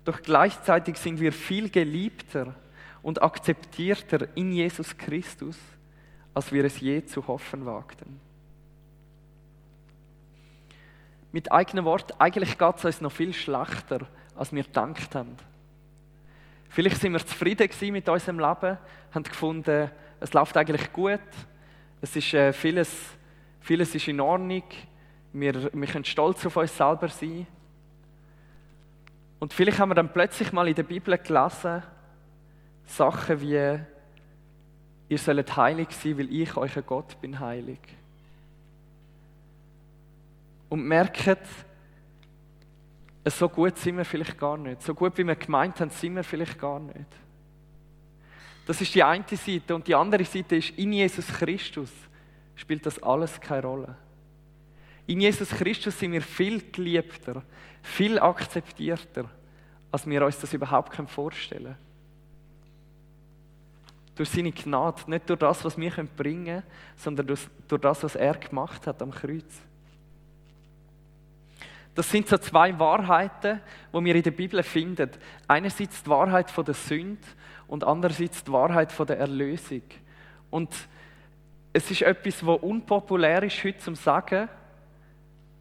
Doch 0.04 0.22
gleichzeitig 0.22 0.96
sind 0.96 1.20
wir 1.20 1.32
viel 1.32 1.68
geliebter 1.68 2.54
und 3.02 3.22
akzeptierter 3.22 4.28
in 4.36 4.52
Jesus 4.52 4.96
Christus, 4.96 5.56
als 6.34 6.52
wir 6.52 6.64
es 6.64 6.80
je 6.80 7.04
zu 7.04 7.26
hoffen 7.26 7.66
wagten. 7.66 8.20
Mit 11.32 11.50
eigenen 11.52 11.84
Worten, 11.84 12.14
eigentlich 12.18 12.56
geht 12.56 12.76
es 12.76 12.84
uns 12.84 13.00
noch 13.00 13.12
viel 13.12 13.32
schlechter, 13.32 14.06
als 14.36 14.52
wir 14.52 14.62
gedacht 14.62 15.14
haben. 15.14 15.36
Vielleicht 16.68 17.00
sind 17.00 17.12
wir 17.12 17.24
zufrieden 17.24 17.68
mit 17.92 18.08
unserem 18.08 18.38
Leben, 18.38 18.78
haben 19.12 19.22
gefunden, 19.22 19.90
es 20.20 20.32
läuft 20.32 20.56
eigentlich 20.56 20.92
gut, 20.92 21.20
es 22.00 22.14
ist 22.16 22.34
äh, 22.34 22.52
vieles, 22.52 22.90
vieles 23.60 23.94
ist 23.94 24.08
in 24.08 24.20
Ordnung, 24.20 24.64
wir, 25.40 25.70
wir 25.72 25.86
können 25.86 26.04
stolz 26.04 26.44
auf 26.46 26.56
uns 26.56 26.76
selber 26.76 27.08
sein. 27.08 27.46
Und 29.38 29.52
vielleicht 29.52 29.78
haben 29.78 29.90
wir 29.90 29.94
dann 29.94 30.12
plötzlich 30.12 30.52
mal 30.52 30.66
in 30.66 30.74
der 30.74 30.82
Bibel 30.82 31.16
gelesen, 31.18 31.82
Sachen 32.86 33.40
wie, 33.40 33.78
ihr 35.08 35.18
sollt 35.18 35.56
heilig 35.56 35.90
sein, 35.90 36.18
weil 36.18 36.32
ich 36.32 36.56
euer 36.56 36.82
Gott 36.82 37.20
bin 37.20 37.38
heilig. 37.38 37.80
Und 40.68 40.84
merkt, 40.84 41.38
so 43.26 43.48
gut 43.48 43.76
sind 43.76 43.98
wir 43.98 44.04
vielleicht 44.04 44.38
gar 44.38 44.56
nicht. 44.56 44.82
So 44.82 44.94
gut, 44.94 45.18
wie 45.18 45.24
wir 45.24 45.36
gemeint 45.36 45.80
haben, 45.80 45.90
sind 45.90 46.16
wir 46.16 46.24
vielleicht 46.24 46.58
gar 46.58 46.80
nicht. 46.80 47.06
Das 48.66 48.80
ist 48.80 48.94
die 48.94 49.02
eine 49.02 49.24
Seite. 49.28 49.74
Und 49.74 49.86
die 49.86 49.94
andere 49.94 50.24
Seite 50.24 50.56
ist, 50.56 50.70
in 50.70 50.92
Jesus 50.92 51.26
Christus 51.28 51.92
spielt 52.54 52.86
das 52.86 53.00
alles 53.02 53.40
keine 53.40 53.62
Rolle. 53.62 53.96
In 55.06 55.20
Jesus 55.20 55.50
Christus 55.50 55.98
sind 55.98 56.12
wir 56.12 56.22
viel 56.22 56.60
geliebter, 56.72 57.42
viel 57.82 58.18
akzeptierter, 58.18 59.30
als 59.92 60.06
wir 60.06 60.24
uns 60.24 60.38
das 60.38 60.52
überhaupt 60.52 60.94
vorstellen 61.10 61.64
können. 61.64 61.76
Durch 64.16 64.30
seine 64.30 64.50
Gnade, 64.50 65.02
nicht 65.08 65.28
durch 65.28 65.38
das, 65.38 65.64
was 65.64 65.78
wir 65.78 65.90
bringen 65.90 66.44
können, 66.46 66.62
sondern 66.96 67.26
durch 67.26 67.80
das, 67.80 68.02
was 68.02 68.16
er 68.16 68.34
gemacht 68.34 68.86
hat 68.86 69.00
am 69.02 69.10
Kreuz. 69.10 69.60
Das 71.94 72.10
sind 72.10 72.28
so 72.28 72.36
zwei 72.36 72.78
Wahrheiten, 72.78 73.60
die 73.92 74.04
wir 74.04 74.14
in 74.14 74.22
der 74.22 74.30
Bibel 74.30 74.62
finden. 74.62 75.10
Einerseits 75.48 76.02
die 76.02 76.10
Wahrheit 76.10 76.50
von 76.50 76.64
der 76.64 76.74
Sünde 76.74 77.26
und 77.68 77.84
andererseits 77.84 78.44
die 78.44 78.52
Wahrheit 78.52 78.92
von 78.92 79.06
der 79.06 79.18
Erlösung. 79.18 79.82
Und 80.50 80.74
es 81.72 81.90
ist 81.90 82.02
etwas, 82.02 82.44
was 82.44 82.60
unpopulär 82.60 83.42
ist 83.44 83.62
heute 83.64 83.78
zum 83.78 83.94
sagen, 83.94 84.48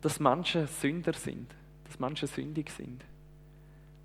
dass 0.06 0.20
Menschen 0.20 0.68
Sünder 0.68 1.14
sind, 1.14 1.52
dass 1.86 2.00
Menschen 2.00 2.28
sündig 2.28 2.70
sind. 2.70 3.04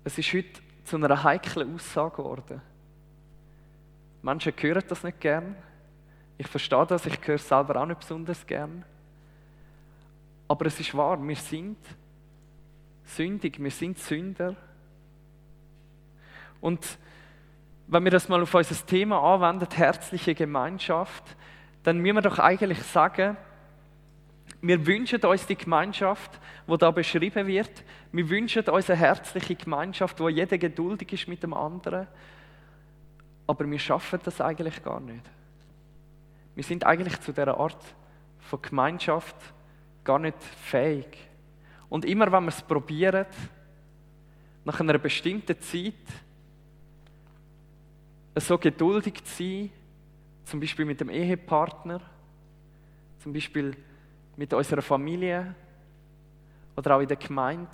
Es 0.03 0.17
ist 0.17 0.33
heute 0.33 0.59
zu 0.83 0.95
einer 0.95 1.23
heiklen 1.23 1.75
Aussage 1.75 2.15
geworden. 2.15 2.59
Menschen 4.23 4.51
hören 4.57 4.83
das 4.87 5.03
nicht 5.03 5.19
gern. 5.19 5.55
Ich 6.39 6.47
verstehe 6.47 6.87
das, 6.87 7.05
ich 7.05 7.19
höre 7.23 7.35
es 7.35 7.47
selber 7.47 7.79
auch 7.79 7.85
nicht 7.85 7.99
besonders 7.99 8.47
gern. 8.47 8.83
Aber 10.47 10.65
es 10.65 10.79
ist 10.79 10.97
wahr, 10.97 11.21
wir 11.21 11.35
sind 11.35 11.77
sündig, 13.05 13.61
wir 13.61 13.69
sind 13.69 13.99
Sünder. 13.99 14.55
Und 16.61 16.97
wenn 17.85 18.03
wir 18.03 18.11
das 18.11 18.27
mal 18.27 18.41
auf 18.41 18.55
unser 18.55 18.87
Thema 18.87 19.19
anwenden, 19.35 19.67
herzliche 19.71 20.33
Gemeinschaft, 20.33 21.37
dann 21.83 21.99
müssen 21.99 22.15
wir 22.15 22.21
doch 22.23 22.39
eigentlich 22.39 22.81
sagen, 22.81 23.37
wir 24.61 24.85
wünschen 24.85 25.23
uns 25.23 25.47
die 25.47 25.55
Gemeinschaft, 25.55 26.39
wo 26.67 26.77
da 26.77 26.91
beschrieben 26.91 27.47
wird. 27.47 27.83
Wir 28.11 28.29
wünschen 28.29 28.63
uns 28.69 28.89
eine 28.89 28.99
herzliche 28.99 29.55
Gemeinschaft, 29.55 30.19
wo 30.19 30.29
jeder 30.29 30.57
geduldig 30.57 31.13
ist 31.13 31.27
mit 31.27 31.41
dem 31.41 31.53
anderen. 31.53 32.07
Aber 33.47 33.69
wir 33.69 33.79
schaffen 33.79 34.19
das 34.23 34.39
eigentlich 34.39 34.83
gar 34.83 34.99
nicht. 34.99 35.23
Wir 36.53 36.63
sind 36.63 36.85
eigentlich 36.85 37.19
zu 37.21 37.31
dieser 37.31 37.57
Art 37.57 37.83
von 38.39 38.61
Gemeinschaft 38.61 39.35
gar 40.03 40.19
nicht 40.19 40.41
fähig. 40.41 41.17
Und 41.89 42.05
immer 42.05 42.31
wenn 42.31 42.43
wir 42.43 42.49
es 42.49 42.61
probieren, 42.61 43.25
nach 44.63 44.79
einer 44.79 44.99
bestimmten 44.99 45.59
Zeit, 45.59 45.93
so 48.35 48.57
geduldig 48.59 49.23
zu 49.23 49.43
sein, 49.43 49.71
zum 50.45 50.59
Beispiel 50.59 50.85
mit 50.85 51.01
dem 51.01 51.09
Ehepartner, 51.09 51.99
zum 53.19 53.33
Beispiel 53.33 53.75
mit 54.41 54.51
unserer 54.55 54.81
Familie 54.81 55.53
oder 56.75 56.95
auch 56.95 56.99
in 56.99 57.07
der 57.07 57.17
Gemeinde, 57.17 57.69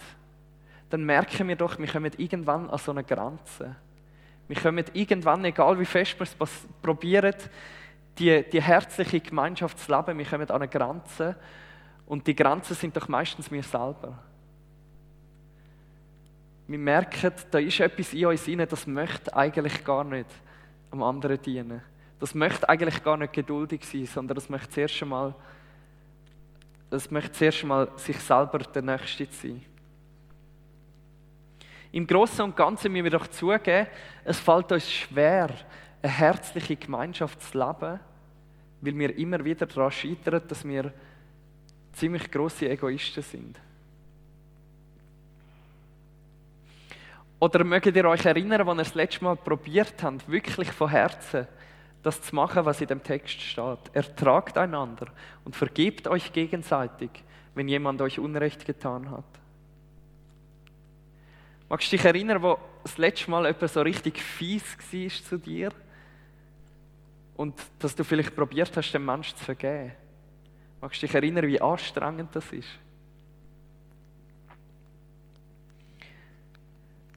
dann 0.89 1.01
merken 1.05 1.47
wir 1.47 1.55
doch, 1.55 1.79
wir 1.79 1.87
kommen 1.87 2.11
irgendwann 2.17 2.69
an 2.69 2.77
so 2.77 2.91
eine 2.91 3.05
Grenze. 3.05 3.73
Wir 4.49 4.57
kommen 4.57 4.83
irgendwann, 4.91 5.45
egal 5.45 5.79
wie 5.79 5.85
fest 5.85 6.19
wir 6.19 6.27
es 6.41 6.67
probieren, 6.81 7.35
die, 8.19 8.43
die 8.51 8.61
herzliche 8.61 9.21
Gemeinschaft 9.21 9.79
zu 9.79 9.95
leben, 9.95 10.17
wir 10.17 10.25
kommen 10.25 10.49
an 10.49 10.57
eine 10.57 10.67
Grenze 10.67 11.37
und 12.05 12.27
die 12.27 12.35
Grenzen 12.35 12.75
sind 12.75 12.97
doch 12.97 13.07
meistens 13.07 13.49
wir 13.49 13.63
selber. 13.63 14.21
Wir 16.67 16.79
merken, 16.79 17.31
da 17.49 17.59
ist 17.59 17.79
etwas 17.79 18.13
in 18.13 18.25
uns 18.25 18.45
rein, 18.45 18.67
das 18.69 18.85
möchte 18.85 19.33
eigentlich 19.33 19.85
gar 19.85 20.03
nicht 20.03 20.29
am 20.91 21.01
anderen 21.01 21.41
dienen. 21.41 21.81
Das 22.19 22.35
möchte 22.35 22.67
eigentlich 22.67 23.01
gar 23.05 23.15
nicht 23.15 23.31
geduldig 23.31 23.85
sein, 23.85 24.05
sondern 24.05 24.35
das 24.35 24.49
möchte 24.49 24.69
zuerst 24.71 25.01
einmal, 25.01 25.33
das 26.89 27.11
möchte 27.11 27.31
zuerst 27.33 27.63
einmal 27.63 27.89
sich 27.97 28.17
selber 28.19 28.59
der 28.59 28.81
Nächste 28.81 29.27
sein. 29.31 29.63
Im 31.91 32.05
Großen 32.05 32.43
und 32.43 32.55
Ganzen 32.55 32.91
müssen 32.91 33.05
wir 33.05 33.11
doch 33.11 33.27
zugeben, 33.27 33.87
es 34.23 34.39
fällt 34.39 34.71
uns 34.71 34.91
schwer, 34.91 35.49
eine 36.01 36.11
herzliche 36.11 36.75
Gemeinschaft 36.75 37.41
zu 37.41 37.57
leben, 37.57 37.99
weil 38.81 38.97
wir 38.97 39.17
immer 39.17 39.43
wieder 39.43 39.65
daran 39.65 39.91
scheitern, 39.91 40.41
dass 40.47 40.67
wir 40.67 40.93
ziemlich 41.93 42.29
große 42.29 42.69
Egoisten 42.69 43.23
sind. 43.23 43.59
Oder 47.39 47.63
mögt 47.63 47.95
ihr 47.95 48.05
euch 48.05 48.25
erinnern, 48.25 48.61
als 48.61 48.77
ihr 48.77 48.83
das 48.83 48.95
letzte 48.95 49.23
Mal 49.23 49.35
probiert 49.35 50.01
habt, 50.01 50.29
wirklich 50.29 50.71
von 50.71 50.89
Herzen 50.89 51.47
das 52.07 52.21
zu 52.21 52.33
machen, 52.33 52.65
was 52.65 52.79
in 52.79 52.87
dem 52.87 53.03
Text 53.03 53.41
steht? 53.41 53.79
Ertragt 53.93 54.57
einander 54.57 55.07
und 55.43 55.55
vergebt 55.55 56.07
euch 56.07 56.31
gegenseitig, 56.31 57.09
wenn 57.53 57.67
jemand 57.67 58.01
euch 58.01 58.17
Unrecht 58.17 58.65
getan 58.65 59.11
hat. 59.11 59.25
Magst 61.69 61.91
du 61.91 61.97
dich 61.97 62.05
erinnern, 62.05 62.41
wo 62.41 62.57
das 62.83 62.97
letzte 62.97 63.29
Mal 63.29 63.45
jemand 63.45 63.69
so 63.69 63.81
richtig 63.81 64.21
fies 64.21 64.63
war 64.77 65.29
zu 65.29 65.37
dir? 65.37 65.71
Und 67.35 67.53
dass 67.79 67.93
du 67.93 68.03
vielleicht 68.03 68.35
probiert 68.35 68.75
hast, 68.77 68.93
dem 68.93 69.03
Menschen 69.05 69.37
zu 69.37 69.43
vergeben? 69.43 69.91
Magst 70.79 71.01
du 71.01 71.07
dich 71.07 71.15
erinnern, 71.15 71.45
wie 71.45 71.59
anstrengend 71.59 72.33
das 72.33 72.51
ist? 72.53 72.69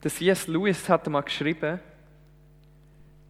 Der 0.03 0.11
C.S. 0.11 0.49
Lewis 0.49 0.89
hat 0.89 1.07
mal 1.07 1.21
geschrieben, 1.21 1.79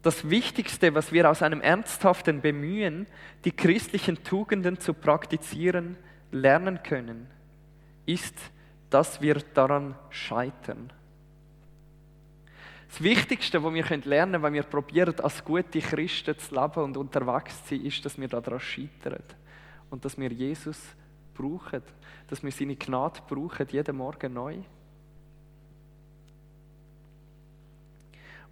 das 0.01 0.29
Wichtigste, 0.29 0.95
was 0.95 1.11
wir 1.11 1.29
aus 1.29 1.41
einem 1.41 1.61
ernsthaften 1.61 2.41
Bemühen, 2.41 3.05
die 3.45 3.51
christlichen 3.51 4.23
Tugenden 4.23 4.79
zu 4.79 4.93
praktizieren, 4.93 5.97
lernen 6.31 6.81
können, 6.81 7.27
ist, 8.05 8.35
dass 8.89 9.21
wir 9.21 9.35
daran 9.53 9.95
scheitern. 10.09 10.91
Das 12.89 13.01
Wichtigste, 13.01 13.63
was 13.63 13.73
wir 13.73 13.85
lernen 13.85 14.33
können, 14.33 14.43
wenn 14.43 14.53
wir 14.53 14.63
probieren, 14.63 15.17
als 15.19 15.45
gute 15.45 15.79
Christen 15.79 16.37
zu 16.37 16.53
leben 16.53 16.83
und 16.83 16.97
unterwegs 16.97 17.63
zu 17.63 17.75
sein, 17.75 17.85
ist, 17.85 18.03
dass 18.03 18.19
wir 18.19 18.27
daran 18.27 18.59
scheitern. 18.59 19.23
Und 19.89 20.03
dass 20.03 20.17
wir 20.17 20.31
Jesus 20.31 20.77
brauchen. 21.33 21.83
Dass 22.27 22.43
wir 22.43 22.51
seine 22.51 22.75
Gnade 22.75 23.21
brauchen, 23.27 23.67
jeden 23.69 23.95
Morgen 23.95 24.33
neu. 24.33 24.57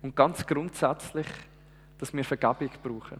Und 0.01 0.15
ganz 0.15 0.45
grundsätzlich, 0.45 1.27
dass 1.97 2.13
wir 2.13 2.23
Vergebung 2.23 2.69
brauchen. 2.81 3.19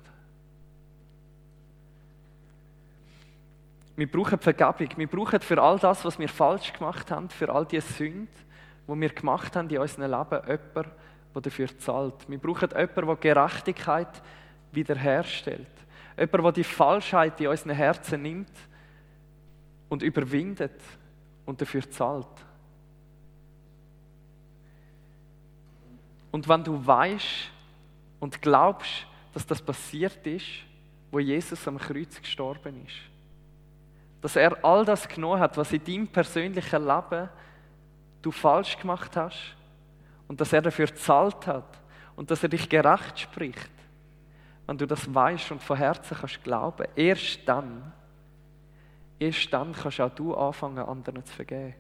Wir 3.96 4.10
brauchen 4.10 4.40
Vergebung. 4.40 4.88
Wir 4.96 5.08
brauchen 5.08 5.42
für 5.42 5.62
all 5.62 5.78
das, 5.78 6.06
was 6.06 6.18
wir 6.18 6.30
falsch 6.30 6.72
gemacht 6.72 7.12
haben, 7.12 7.30
für 7.30 7.54
all 7.54 7.66
die 7.66 7.82
Sünden, 7.82 8.30
die 8.88 9.02
wir 9.02 9.10
gemacht 9.10 9.56
haben 9.58 9.70
in 9.70 9.78
unserem 9.78 10.10
Leben, 10.10 10.42
jemanden, 10.48 10.92
der 11.36 11.42
dafür 11.42 11.78
zahlt. 11.78 12.30
Wir 12.30 12.38
brauchen 12.38 12.70
jemanden, 12.70 13.06
der 13.08 13.16
Gerechtigkeit 13.18 14.22
wiederherstellt. 14.72 15.68
Jemanden, 16.18 16.44
der 16.44 16.52
die 16.54 16.64
Falschheit 16.64 17.42
in 17.42 17.48
unseren 17.48 17.72
Herzen 17.72 18.22
nimmt 18.22 18.52
und 19.90 20.02
überwindet 20.02 20.80
und 21.46 21.60
dafür 21.60 21.90
zahlt. 21.90 22.28
Und 26.32 26.48
wenn 26.48 26.64
du 26.64 26.86
weißt 26.86 27.52
und 28.20 28.42
glaubst, 28.42 29.06
dass 29.34 29.46
das 29.46 29.62
passiert 29.62 30.26
ist, 30.26 30.46
wo 31.12 31.20
Jesus 31.20 31.68
am 31.68 31.78
Kreuz 31.78 32.22
gestorben 32.22 32.86
ist, 32.86 32.96
dass 34.22 34.36
er 34.36 34.64
all 34.64 34.86
das 34.86 35.08
genommen 35.08 35.40
hat, 35.40 35.58
was 35.58 35.72
in 35.72 35.84
deinem 35.84 36.08
persönlichen 36.08 36.86
Leben 36.86 37.30
du 38.22 38.32
falsch 38.32 38.78
gemacht 38.78 39.16
hast, 39.16 39.56
und 40.30 40.40
dass 40.40 40.54
er 40.54 40.62
dafür 40.62 40.96
zahlt 40.96 41.46
hat 41.48 41.82
und 42.16 42.32
dass 42.32 42.44
er 42.44 42.50
dich 42.50 42.70
gerecht 42.70 43.20
spricht, 43.20 43.72
wenn 44.68 44.78
du 44.78 44.86
das 44.86 45.14
weißt 45.14 45.52
und 45.52 45.62
von 45.62 45.76
Herzen 45.76 46.16
kannst 46.16 46.44
glauben, 46.44 46.88
erst 46.96 47.40
dann, 47.48 47.92
erst 49.18 49.52
dann 49.52 49.74
kannst 49.74 50.00
auch 50.00 50.14
du 50.14 50.36
anfangen, 50.36 50.78
anderen 50.78 51.26
zu 51.26 51.34
vergeben. 51.34 51.74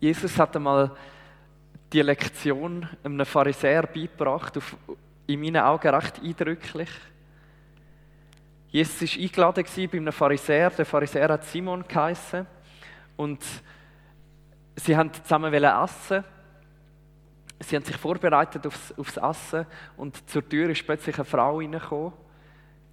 Jesus 0.00 0.38
hat 0.38 0.56
einmal 0.56 0.90
die 1.92 2.00
Lektion 2.00 2.88
einem 3.04 3.26
Pharisäer 3.26 3.82
beigebracht, 3.82 4.56
auf, 4.56 4.74
in 5.26 5.40
meinen 5.40 5.62
Augen 5.62 5.94
recht 5.94 6.22
eindrücklich. 6.22 6.88
Jesus 8.68 9.02
war 9.02 9.22
eingeladen 9.22 9.64
bei 9.90 9.98
einem 9.98 10.12
Pharisäer. 10.12 10.70
Der 10.70 10.86
Pharisäer 10.86 11.28
hat 11.28 11.44
Simon 11.44 11.84
geheißen. 11.86 12.46
Und 13.16 13.44
sie 14.76 14.96
haben 14.96 15.12
zusammen 15.12 15.52
essen. 15.52 16.24
Sie 17.58 17.76
haben 17.76 17.84
sich 17.84 17.96
vorbereitet 17.96 18.66
aufs, 18.66 18.94
aufs 18.96 19.18
Essen 19.18 19.66
und 19.98 20.30
zur 20.30 20.48
Tür 20.48 20.70
ist 20.70 20.86
plötzlich 20.86 21.16
eine 21.16 21.26
Frau 21.26 21.58
reingekommen. 21.58 22.14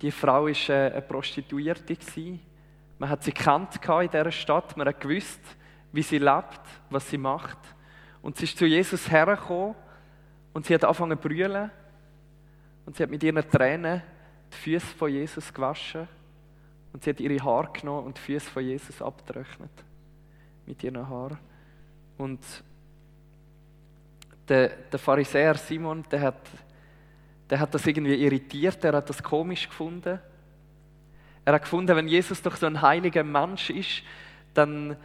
Die 0.01 0.11
Frau 0.11 0.45
war 0.45 0.49
äh, 0.49 0.91
eine 0.91 1.01
Prostituierte. 1.01 1.95
Man 2.99 3.09
hat 3.09 3.23
sie 3.23 3.31
gekannt 3.31 3.75
in 3.75 4.09
dieser 4.09 4.31
Stadt, 4.31 4.75
man 4.75 4.89
hat 4.89 4.99
gewusst, 4.99 5.39
wie 5.97 6.03
sie 6.03 6.19
lebt, 6.19 6.61
was 6.91 7.09
sie 7.09 7.17
macht. 7.17 7.57
Und 8.21 8.37
sie 8.37 8.43
ist 8.43 8.55
zu 8.55 8.67
Jesus 8.67 9.09
hergekommen 9.09 9.73
und 10.53 10.63
sie 10.63 10.75
hat 10.75 10.83
angefangen 10.83 11.19
zu 11.19 11.27
brüllen. 11.27 11.71
Und 12.85 12.95
sie 12.95 13.01
hat 13.01 13.09
mit 13.09 13.23
ihren 13.23 13.49
Tränen 13.49 14.03
die 14.53 14.57
Füße 14.57 14.95
von 14.95 15.11
Jesus 15.11 15.51
gewaschen. 15.51 16.07
Und 16.93 17.03
sie 17.03 17.09
hat 17.09 17.19
ihre 17.19 17.43
Haare 17.43 17.71
genommen 17.73 18.05
und 18.05 18.17
die 18.17 18.21
Füße 18.21 18.47
von 18.47 18.63
Jesus 18.63 19.01
abgetrocknet 19.01 19.71
mit 20.67 20.83
ihren 20.83 21.09
Haaren. 21.09 21.39
Und 22.19 22.41
der, 24.47 24.69
der 24.69 24.99
Pharisäer 24.99 25.55
Simon, 25.55 26.03
der 26.11 26.21
hat, 26.21 26.47
der 27.49 27.59
hat 27.59 27.73
das 27.73 27.87
irgendwie 27.87 28.23
irritiert, 28.23 28.85
er 28.85 28.97
hat 28.97 29.09
das 29.09 29.23
komisch 29.23 29.67
gefunden. 29.67 30.19
Er 31.43 31.53
hat 31.53 31.63
gefunden, 31.63 31.95
wenn 31.95 32.07
Jesus 32.07 32.39
doch 32.43 32.55
so 32.55 32.67
ein 32.67 32.83
heiliger 32.83 33.23
Mensch 33.23 33.71
ist, 33.71 34.03
dann, 34.53 34.95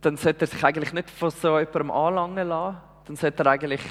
dann 0.00 0.16
sollte 0.16 0.44
er 0.44 0.46
sich 0.46 0.64
eigentlich 0.64 0.92
nicht 0.92 1.10
von 1.10 1.30
so 1.30 1.58
jemandem 1.58 1.90
anlangen 1.90 2.48
lassen. 2.48 2.78
Dann 3.06 3.16
sollte 3.16 3.42
er 3.42 3.50
eigentlich 3.52 3.82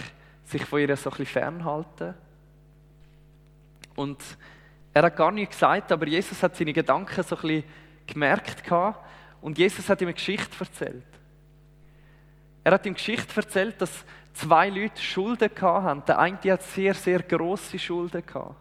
sich 0.45 0.65
von 0.65 0.79
ihr 0.79 0.95
so 0.97 1.09
ein 1.09 1.17
bisschen 1.17 1.25
fernhalten. 1.25 2.13
Und 3.95 4.21
er 4.93 5.03
hat 5.03 5.15
gar 5.15 5.31
nichts 5.31 5.55
gesagt, 5.55 5.91
aber 5.91 6.07
Jesus 6.07 6.41
hat 6.43 6.55
seine 6.55 6.73
Gedanken 6.73 7.23
so 7.23 7.35
ein 7.35 7.41
bisschen 7.41 7.63
gemerkt 8.05 8.63
und 9.41 9.57
Jesus 9.57 9.89
hat 9.89 10.01
ihm 10.01 10.07
eine 10.07 10.13
Geschichte 10.13 10.55
erzählt. 10.59 11.03
Er 12.63 12.73
hat 12.73 12.85
ihm 12.85 12.93
Geschichte 12.93 13.35
erzählt, 13.35 13.81
dass 13.81 14.05
zwei 14.33 14.69
Leute 14.69 15.01
Schulden 15.01 15.49
hatten. 15.59 16.03
Der 16.05 16.19
eine 16.19 16.37
hat 16.37 16.63
sehr, 16.63 16.93
sehr 16.93 17.21
grosse 17.21 17.77
Schulden 17.77 18.25
gehabt. 18.25 18.55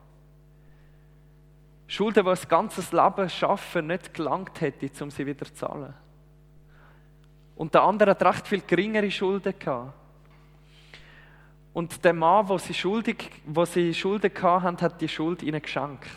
Schulden, 1.86 2.24
die 2.24 2.30
das 2.30 2.48
ganze 2.48 2.80
Leben 2.96 3.28
schaffen 3.28 3.86
nicht 3.86 4.14
gelangt 4.14 4.60
hätte, 4.60 5.04
um 5.04 5.10
sie 5.10 5.26
wieder 5.26 5.44
zu 5.44 5.54
zahlen. 5.54 5.94
Und 7.62 7.74
der 7.74 7.82
andere 7.82 8.10
hat 8.10 8.24
recht 8.24 8.48
viel 8.48 8.62
geringere 8.66 9.08
Schulden 9.08 9.54
gehabt. 9.56 9.94
Und 11.72 12.04
der 12.04 12.12
Mann, 12.12 12.48
wo 12.48 12.58
sie, 12.58 12.74
schuldig, 12.74 13.30
wo 13.46 13.64
sie 13.64 13.94
Schulden 13.94 14.32
hatten, 14.42 14.80
hat 14.80 15.00
die 15.00 15.08
Schuld 15.08 15.44
ihnen 15.44 15.62
geschenkt. 15.62 16.08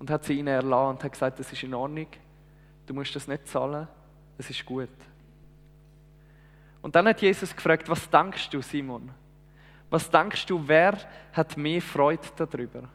Und 0.00 0.10
hat 0.10 0.24
sie 0.24 0.34
ihnen 0.34 0.48
erlassen 0.48 0.96
und 0.96 1.04
hat 1.04 1.12
gesagt, 1.12 1.38
das 1.38 1.52
ist 1.52 1.62
in 1.62 1.74
Ordnung 1.74 2.08
du 2.90 2.94
musst 2.94 3.14
das 3.14 3.28
nicht 3.28 3.46
zahlen, 3.46 3.86
es 4.36 4.50
ist 4.50 4.66
gut. 4.66 4.88
Und 6.82 6.96
dann 6.96 7.06
hat 7.06 7.22
Jesus 7.22 7.54
gefragt, 7.54 7.88
was 7.88 8.10
denkst 8.10 8.50
du, 8.50 8.60
Simon? 8.62 9.12
Was 9.90 10.10
denkst 10.10 10.44
du, 10.46 10.66
wer 10.66 10.98
hat 11.32 11.56
mehr 11.56 11.80
Freude 11.80 12.26
darüber? 12.34 12.88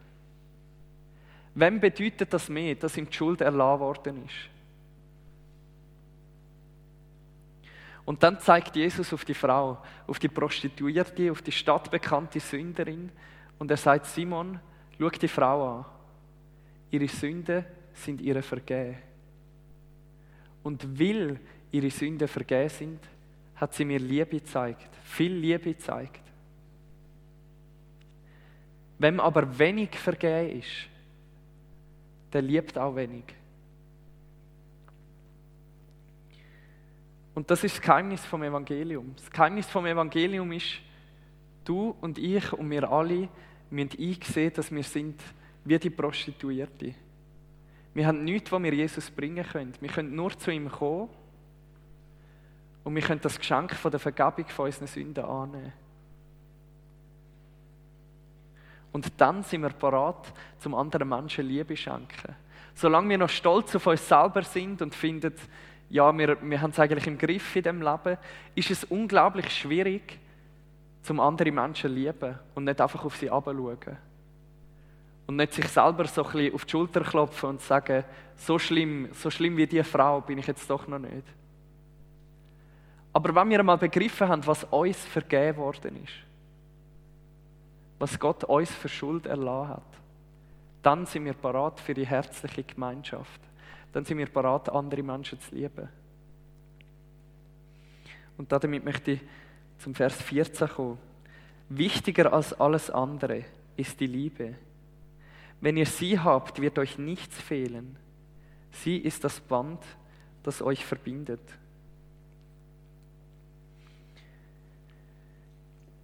Wem 1.54 1.80
bedeutet 1.80 2.34
das 2.34 2.50
mehr, 2.50 2.76
dass 2.76 2.98
ihm 2.98 3.10
die 3.10 3.16
Schuld 3.16 3.40
erlassen 3.40 3.80
worden 3.80 4.26
ist? 4.26 4.55
Und 8.06 8.22
dann 8.22 8.40
zeigt 8.40 8.76
Jesus 8.76 9.12
auf 9.14 9.26
die 9.26 9.34
Frau, 9.34 9.80
auf 10.06 10.20
die 10.20 10.28
Prostituierte, 10.28 11.32
auf 11.32 11.42
die 11.42 11.52
stadtbekannte 11.52 12.40
Sünderin 12.40 13.12
und 13.58 13.72
er 13.72 13.78
sagt, 13.78 14.06
Simon, 14.06 14.60
schau 14.98 15.10
die 15.10 15.28
Frau 15.28 15.80
an. 15.80 15.86
Ihre 16.92 17.08
Sünden 17.08 17.66
sind 17.94 18.22
ihre 18.22 18.44
vergeben. 18.44 18.98
Und 20.62 21.00
weil 21.00 21.40
ihre 21.72 21.90
Sünden 21.90 22.28
vergeben 22.28 22.70
sind, 22.70 23.00
hat 23.56 23.74
sie 23.74 23.86
mir 23.86 24.00
Liebe 24.00 24.40
gezeigt, 24.40 24.90
viel 25.04 25.34
Liebe 25.34 25.74
gezeigt. 25.74 26.22
Wenn 29.00 29.20
aber 29.20 29.58
wenig 29.58 29.98
vergeben 29.98 30.60
ist, 30.60 30.90
der 32.32 32.42
liebt 32.42 32.78
auch 32.78 32.96
wenig. 32.96 33.24
Und 37.36 37.52
das 37.52 37.64
ist 37.66 37.76
das 37.76 37.82
Geheimnis 37.82 38.26
vom 38.26 38.42
Evangelium. 38.44 39.14
Das 39.18 39.30
Geheimnis 39.30 39.68
vom 39.68 39.86
Evangelium 39.86 40.52
ist, 40.54 40.80
du 41.66 41.96
und 42.00 42.18
ich 42.18 42.52
und 42.54 42.70
wir 42.72 42.90
alle 42.90 43.28
müssen 43.70 44.00
einsehen, 44.00 44.54
dass 44.54 44.72
wir 44.72 44.84
sind 44.84 45.22
wie 45.66 45.78
die 45.78 45.90
Prostituierte. 45.90 46.96
Wir 47.94 48.08
haben 48.08 48.24
nichts, 48.24 48.52
was 48.52 48.64
wir 48.64 48.74
Jesus 48.74 49.12
bringen 49.12 49.46
können. 49.46 49.74
Wir 49.82 49.90
können 49.90 50.16
nur 50.16 50.38
zu 50.38 50.52
ihm 50.52 50.72
kommen 50.72 51.10
und 52.86 52.96
wir 52.96 53.02
können 53.02 53.22
das 53.22 53.38
Geschenk 53.38 53.74
von 53.74 53.92
der 53.92 54.00
Vergebung 54.00 54.48
von 54.48 54.66
unseren 54.68 54.88
Sünden 54.88 55.26
annehmen. 55.26 55.74
Und 58.94 59.12
dann 59.18 59.44
sind 59.44 59.62
wir 59.62 59.72
parat, 59.72 60.32
zum 60.60 60.74
anderen 60.74 61.10
Menschen 61.10 61.46
Liebe 61.46 61.76
zu 61.76 61.82
schenken. 61.82 62.36
Solange 62.76 63.10
wir 63.10 63.18
noch 63.18 63.30
stolz 63.30 63.76
auf 63.76 63.88
uns 63.88 64.08
selber 64.08 64.44
sind 64.44 64.82
und 64.82 64.96
finden, 64.96 65.34
ja, 65.96 66.16
wir, 66.18 66.38
wir 66.42 66.62
haben 66.62 66.72
es 66.72 66.80
eigentlich 66.80 67.08
im 67.08 67.18
Griff 67.18 67.56
in 67.56 67.64
dem 67.64 67.82
Leben, 67.82 68.18
ist 68.54 68.70
es 68.70 68.84
unglaublich 68.84 69.50
schwierig, 69.50 70.20
zum 71.04 71.22
anderen 71.22 71.56
Menschen 71.56 71.90
zu 71.90 71.96
lieben 71.96 72.38
und 72.54 72.66
nicht 72.66 72.82
einfach 72.82 73.06
auf 73.06 73.16
sie 73.16 73.28
herabzuschauen. 73.28 73.98
Und 75.28 75.38
nicht 75.38 75.54
sich 75.54 75.68
selber 75.70 76.06
so 76.06 76.26
ein 76.26 76.32
bisschen 76.34 76.54
auf 76.54 76.66
die 76.66 76.72
Schulter 76.72 77.02
klopfen 77.02 77.50
und 77.52 77.62
sagen, 77.62 78.04
so 78.36 78.60
schlimm, 78.60 79.08
so 79.14 79.30
schlimm 79.30 79.56
wie 79.56 79.68
die 79.68 79.84
Frau 79.84 80.20
bin 80.20 80.38
ich 80.38 80.48
jetzt 80.48 80.70
doch 80.70 80.86
noch 80.86 81.00
nicht. 81.00 81.26
Aber 83.14 83.34
wenn 83.34 83.50
wir 83.50 83.60
einmal 83.60 83.78
begriffen 83.78 84.28
haben, 84.28 84.46
was 84.46 84.66
uns 84.66 84.98
vergeben 85.06 85.58
worden 85.60 86.04
ist, 86.04 86.14
was 88.00 88.20
Gott 88.20 88.44
uns 88.44 88.70
für 88.70 88.90
Schuld 88.90 89.28
erlassen 89.28 89.70
hat, 89.70 89.84
dann 90.84 91.06
sind 91.06 91.24
wir 91.24 91.34
parat 91.34 91.80
für 91.80 91.94
die 91.94 92.06
herzliche 92.06 92.64
Gemeinschaft. 92.64 93.40
Dann 93.96 94.04
sind 94.04 94.18
wir 94.18 94.26
parat, 94.26 94.68
andere 94.68 95.02
Menschen 95.02 95.40
zu 95.40 95.56
lieben. 95.56 95.88
Und 98.38 98.52
damit 98.52 98.84
möchte 98.84 99.12
ich 99.12 99.22
zum 99.78 99.96
Vers 99.96 100.22
14 100.22 100.68
kommen. 100.68 100.98
Wichtiger 101.70 102.34
als 102.34 102.52
alles 102.60 102.90
andere 102.90 103.46
ist 103.78 103.98
die 104.02 104.08
Liebe. 104.08 104.56
Wenn 105.62 105.78
ihr 105.78 105.86
sie 105.86 106.20
habt, 106.20 106.60
wird 106.60 106.78
euch 106.78 106.98
nichts 106.98 107.40
fehlen. 107.40 107.96
Sie 108.72 108.98
ist 108.98 109.24
das 109.24 109.40
Band, 109.40 109.80
das 110.44 110.62
euch 110.62 110.84
verbindet. 110.84 111.40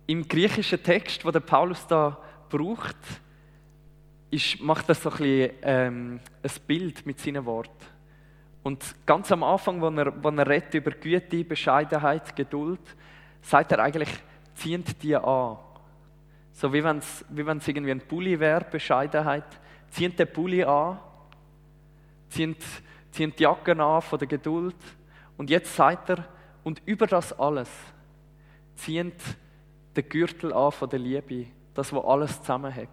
Im 0.07 0.25
griechischen 0.29 0.81
Text, 0.81 1.25
wo 1.25 1.31
der 1.31 1.41
Paulus 1.41 1.85
da 1.87 2.17
braucht, 2.47 2.95
ist, 4.31 4.61
macht 4.61 4.89
er 4.89 4.95
so 4.95 5.09
ein, 5.09 5.17
bisschen, 5.17 5.51
ähm, 5.61 6.19
ein 6.41 6.51
Bild 6.65 7.05
mit 7.05 7.19
seinen 7.19 7.45
Worten. 7.45 7.85
Und 8.63 8.95
ganz 9.05 9.31
am 9.31 9.43
Anfang, 9.43 9.81
wo 9.81 9.89
er, 9.89 10.23
wo 10.23 10.29
er 10.29 10.47
redet 10.47 10.73
über 10.75 10.91
Güte, 10.91 11.43
Bescheidenheit, 11.43 12.35
Geduld, 12.35 12.79
sagt 13.41 13.71
er 13.71 13.79
eigentlich, 13.79 14.09
zieht 14.55 15.01
die 15.03 15.15
an. 15.15 15.57
So 16.53 16.71
wie 16.71 16.83
wenn 16.83 16.97
es 16.97 17.25
wie 17.29 17.45
wenn's 17.45 17.67
irgendwie 17.67 17.91
ein 17.91 18.01
Pulli 18.01 18.39
wäre, 18.39 18.65
Bescheidenheit, 18.65 19.45
zieht 19.89 20.17
den 20.17 20.31
Pulli 20.31 20.63
an, 20.63 20.99
zieht, 22.29 22.63
zieht 23.11 23.39
die 23.39 23.43
Jacken 23.43 23.81
an 23.81 24.01
von 24.01 24.19
der 24.19 24.27
Geduld. 24.27 24.75
Und 25.37 25.49
jetzt 25.49 25.75
sagt 25.75 26.09
er, 26.09 26.25
und 26.63 26.81
über 26.85 27.07
das 27.07 27.37
alles 27.37 27.69
zieht 28.75 29.21
den 29.95 30.09
Gürtel 30.09 30.53
an 30.53 30.71
von 30.71 30.89
der 30.89 30.99
Liebe, 30.99 31.47
das, 31.73 31.91
was 31.91 32.05
alles 32.05 32.39
zusammenhält. 32.39 32.89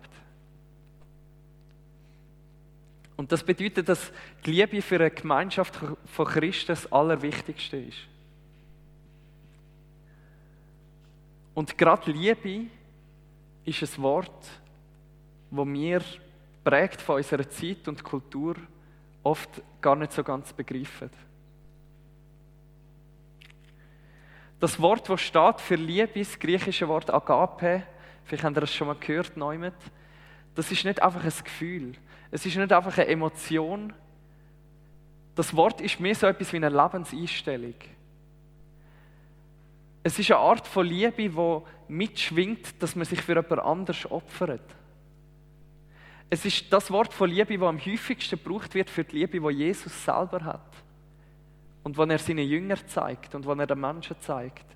Und 3.19 3.33
das 3.33 3.43
bedeutet, 3.43 3.89
dass 3.89 4.13
die 4.47 4.53
Liebe 4.53 4.81
für 4.81 4.95
eine 4.95 5.11
Gemeinschaft 5.11 5.77
von 6.07 6.25
Christen 6.25 6.69
das 6.69 6.91
Allerwichtigste 6.93 7.77
ist. 7.77 7.99
Und 11.53 11.77
gerade 11.77 12.13
Liebe 12.13 12.67
ist 13.65 13.83
ein 13.83 14.03
Wort, 14.05 14.47
wo 15.51 15.67
wir 15.67 16.01
prägt 16.63 17.01
von 17.01 17.17
unserer 17.17 17.51
Zeit 17.51 17.89
und 17.89 18.05
Kultur 18.05 18.55
oft 19.25 19.51
gar 19.81 19.97
nicht 19.97 20.13
so 20.13 20.23
ganz 20.23 20.53
begreifen. 20.53 21.11
Das 24.61 24.81
Wort, 24.81 25.09
das 25.09 25.21
steht 25.21 25.61
für 25.61 25.75
Liebe, 25.75 26.21
das 26.21 26.39
griechische 26.39 26.87
Wort 26.87 27.13
Agape, 27.13 27.83
vielleicht 28.23 28.45
habt 28.45 28.57
ihr 28.57 28.61
das 28.61 28.73
schon 28.73 28.87
mal 28.87 28.97
gehört, 28.97 29.37
Neumet, 29.37 29.75
das 30.55 30.71
ist 30.71 30.85
nicht 30.85 31.03
einfach 31.03 31.25
ein 31.25 31.45
Gefühl. 31.45 31.95
Es 32.31 32.45
ist 32.45 32.57
nicht 32.57 32.73
einfach 32.73 32.97
eine 32.99 33.09
Emotion. 33.09 33.93
Das 35.35 35.55
Wort 35.55 35.81
ist 35.81 36.01
mehr 36.01 36.15
so 36.15 36.27
etwas 36.27 36.53
wie 36.53 36.57
eine 36.57 36.69
Lebenseinstellung. 36.69 37.75
Es 40.03 40.19
ist 40.19 40.31
eine 40.31 40.41
Art 40.41 40.67
von 40.67 40.87
Liebe, 40.87 41.29
die 41.29 41.61
mitschwingt, 41.89 42.83
dass 42.83 42.97
man 42.97 43.05
sich 43.05 43.21
für 43.23 43.35
jemand 43.35 43.61
anderes 43.61 44.11
opfert. 44.11 44.75
Es 46.31 46.45
ist 46.45 46.71
das 46.73 46.91
Wort 46.91 47.13
von 47.13 47.31
Liebe, 47.31 47.57
das 47.57 47.69
am 47.69 47.79
häufigsten 47.79 48.39
gebraucht 48.43 48.75
wird 48.75 48.91
für 48.91 49.05
die 49.05 49.17
Liebe, 49.17 49.41
die 49.41 49.59
Jesus 49.59 50.05
selber 50.05 50.45
hat. 50.45 50.73
Und 51.83 51.97
die 51.97 52.11
er 52.11 52.19
seinen 52.19 52.47
Jüngern 52.47 52.87
zeigt 52.87 53.35
und 53.35 53.47
die 53.47 53.49
er 53.49 53.67
den 53.67 53.81
Menschen 53.81 54.17
zeigt. 54.21 54.67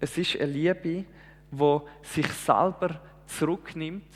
Es 0.00 0.18
ist 0.18 0.34
eine 0.36 0.46
Liebe, 0.46 1.04
die 1.52 1.78
sich 2.02 2.26
selber 2.26 3.00
zurücknimmt 3.26 4.10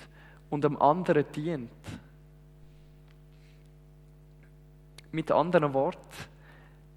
und 0.50 0.64
dem 0.64 0.80
anderen 0.80 1.24
dient. 1.32 1.70
Mit 5.10 5.30
anderen 5.30 5.72
Worten, 5.72 6.00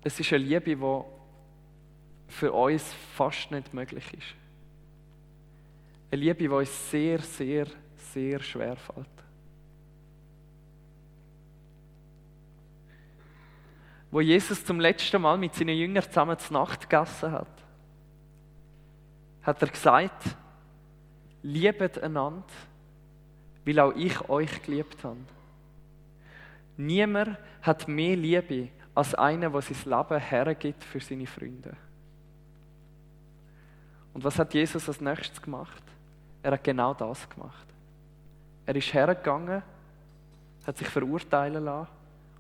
es 0.04 0.20
ist 0.20 0.34
eine 0.34 0.44
Liebe, 0.44 0.76
die 0.76 2.34
für 2.34 2.52
uns 2.52 2.94
fast 3.14 3.52
nicht 3.52 3.74
möglich 3.74 4.14
ist. 4.14 4.36
Eine 6.12 6.22
Liebe, 6.22 6.40
die 6.40 6.48
uns 6.48 6.92
sehr, 6.92 7.20
sehr, 7.20 7.68
sehr 7.96 8.40
schwer 8.40 8.76
fällt. 8.76 9.08
Wo 14.10 14.22
Jesus 14.22 14.64
zum 14.64 14.80
letzten 14.80 15.22
Mal 15.22 15.38
mit 15.38 15.54
seinen 15.54 15.76
Jüngern 15.76 16.04
zusammen 16.04 16.40
zur 16.40 16.54
Nacht 16.54 16.90
gegessen 16.90 17.32
hat, 17.32 17.64
hat 19.44 19.62
er 19.62 19.68
gesagt, 19.68 20.38
liebet 21.42 22.02
einander, 22.02 22.46
weil 23.67 23.80
auch 23.80 23.93
ich 23.95 24.30
euch 24.30 24.63
geliebt 24.63 25.03
habe. 25.03 25.17
Niemand 26.77 27.38
hat 27.62 27.86
mehr 27.88 28.15
Liebe 28.15 28.69
als 28.95 29.13
einer, 29.13 29.49
der 29.49 29.62
sein 29.62 29.91
Leben 29.91 30.19
hergibt 30.21 30.84
für 30.86 31.01
seine 31.01 31.27
Freunde. 31.27 31.75
Und 34.13 34.23
was 34.23 34.39
hat 34.39 34.53
Jesus 34.53 34.88
als 34.88 35.01
nächstes 35.01 35.41
gemacht? 35.41 35.84
Er 36.41 36.53
hat 36.53 36.63
genau 36.63 36.93
das 36.93 37.30
gemacht. 37.30 37.67
Er 38.65 38.75
ist 38.75 38.93
hergegangen, 38.93 39.62
hat 40.65 40.77
sich 40.77 40.88
verurteilen 40.88 41.65
lassen 41.65 41.89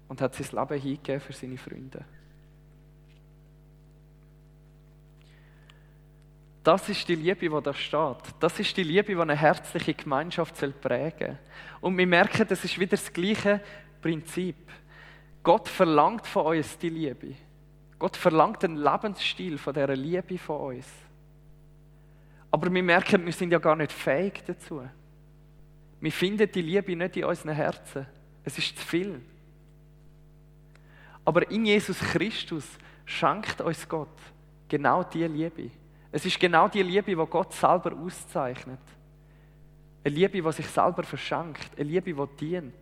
und 0.07 0.21
hat 0.21 0.33
sein 0.33 0.47
Leben 0.51 0.81
hingegeben 0.81 1.21
für 1.21 1.33
seine 1.33 1.57
Freunde. 1.57 2.05
Das 6.67 6.89
ist 6.89 7.07
die 7.07 7.15
Liebe, 7.15 7.47
die 7.47 7.63
da 7.63 7.73
steht. 7.73 8.17
Das 8.41 8.59
ist 8.59 8.75
die 8.75 8.83
Liebe, 8.83 9.15
die 9.15 9.21
eine 9.21 9.37
herzliche 9.37 9.93
Gemeinschaft 9.93 10.53
prägen 10.81 11.13
soll. 11.19 11.37
Und 11.79 11.97
wir 11.97 12.05
merken, 12.05 12.45
das 12.45 12.61
ist 12.65 12.77
wieder 12.77 12.97
das 12.97 13.13
gleiche 13.13 13.61
Prinzip. 14.01 14.57
Gott 15.41 15.69
verlangt 15.69 16.27
von 16.27 16.47
uns 16.47 16.77
die 16.77 16.89
Liebe. 16.89 17.35
Gott 17.97 18.17
verlangt 18.17 18.65
einen 18.65 18.75
Lebensstil 18.75 19.57
von 19.57 19.75
dieser 19.75 19.95
Liebe 19.95 20.37
von 20.37 20.75
uns. 20.75 20.87
Aber 22.51 22.69
wir 22.69 22.83
merken, 22.83 23.25
wir 23.25 23.31
sind 23.31 23.53
ja 23.53 23.59
gar 23.59 23.77
nicht 23.77 23.93
fähig 23.93 24.43
dazu. 24.45 24.81
Wir 26.01 26.11
finden 26.11 26.51
die 26.51 26.61
Liebe 26.61 26.97
nicht 26.97 27.15
in 27.15 27.23
unseren 27.23 27.55
Herzen. 27.55 28.05
Es 28.43 28.57
ist 28.57 28.77
zu 28.77 28.85
viel. 28.85 29.21
Aber 31.23 31.49
in 31.49 31.65
Jesus 31.65 31.97
Christus 31.97 32.65
schenkt 33.05 33.61
uns 33.61 33.87
Gott 33.87 34.19
genau 34.67 35.05
diese 35.05 35.27
Liebe. 35.27 35.71
Es 36.11 36.25
ist 36.25 36.39
genau 36.39 36.67
die 36.67 36.83
Liebe, 36.83 37.15
die 37.15 37.15
Gott 37.15 37.53
selber 37.53 37.93
auszeichnet. 37.93 38.79
Eine 40.03 40.15
Liebe, 40.15 40.41
die 40.41 40.51
sich 40.51 40.67
selber 40.67 41.03
verschenkt. 41.03 41.71
Eine 41.77 41.89
Liebe, 41.89 42.13
die 42.13 42.37
dient. 42.37 42.73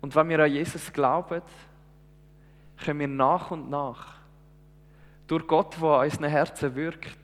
Und 0.00 0.14
wenn 0.14 0.28
wir 0.28 0.40
an 0.40 0.52
Jesus 0.52 0.92
glauben, 0.92 1.42
können 2.78 3.00
wir 3.00 3.08
nach 3.08 3.50
und 3.50 3.70
nach 3.70 4.16
durch 5.26 5.46
Gott, 5.46 5.76
der 5.80 5.88
an 5.88 6.04
unseren 6.04 6.30
Herzen 6.30 6.74
wirkt, 6.74 7.18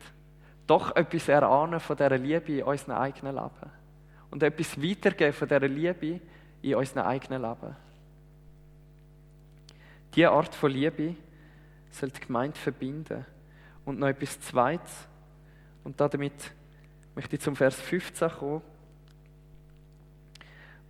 doch 0.66 0.94
etwas 0.96 1.28
erahnen 1.28 1.80
von 1.80 1.96
dieser 1.96 2.18
Liebe 2.18 2.58
in 2.58 2.64
unserem 2.64 2.96
eigenen 2.96 3.34
Leben. 3.34 3.70
Und 4.30 4.42
etwas 4.42 4.80
weitergeben 4.82 5.32
von 5.32 5.48
dieser 5.48 5.68
Liebe 5.68 6.20
in 6.62 6.74
unserem 6.74 7.06
eigenen 7.06 7.42
Leben. 7.42 7.76
Diese 10.14 10.30
Art 10.30 10.54
von 10.54 10.70
Liebe 10.70 11.14
soll 11.94 12.10
die 12.10 12.20
Gemeinde 12.20 12.58
verbinden. 12.58 13.24
Und 13.84 13.98
noch 13.98 14.08
etwas 14.08 14.40
Zweites. 14.40 15.08
Und 15.84 16.00
damit 16.00 16.32
möchte 17.14 17.36
ich 17.36 17.42
zum 17.42 17.56
Vers 17.56 17.80
15 17.80 18.28
kommen. 18.30 18.62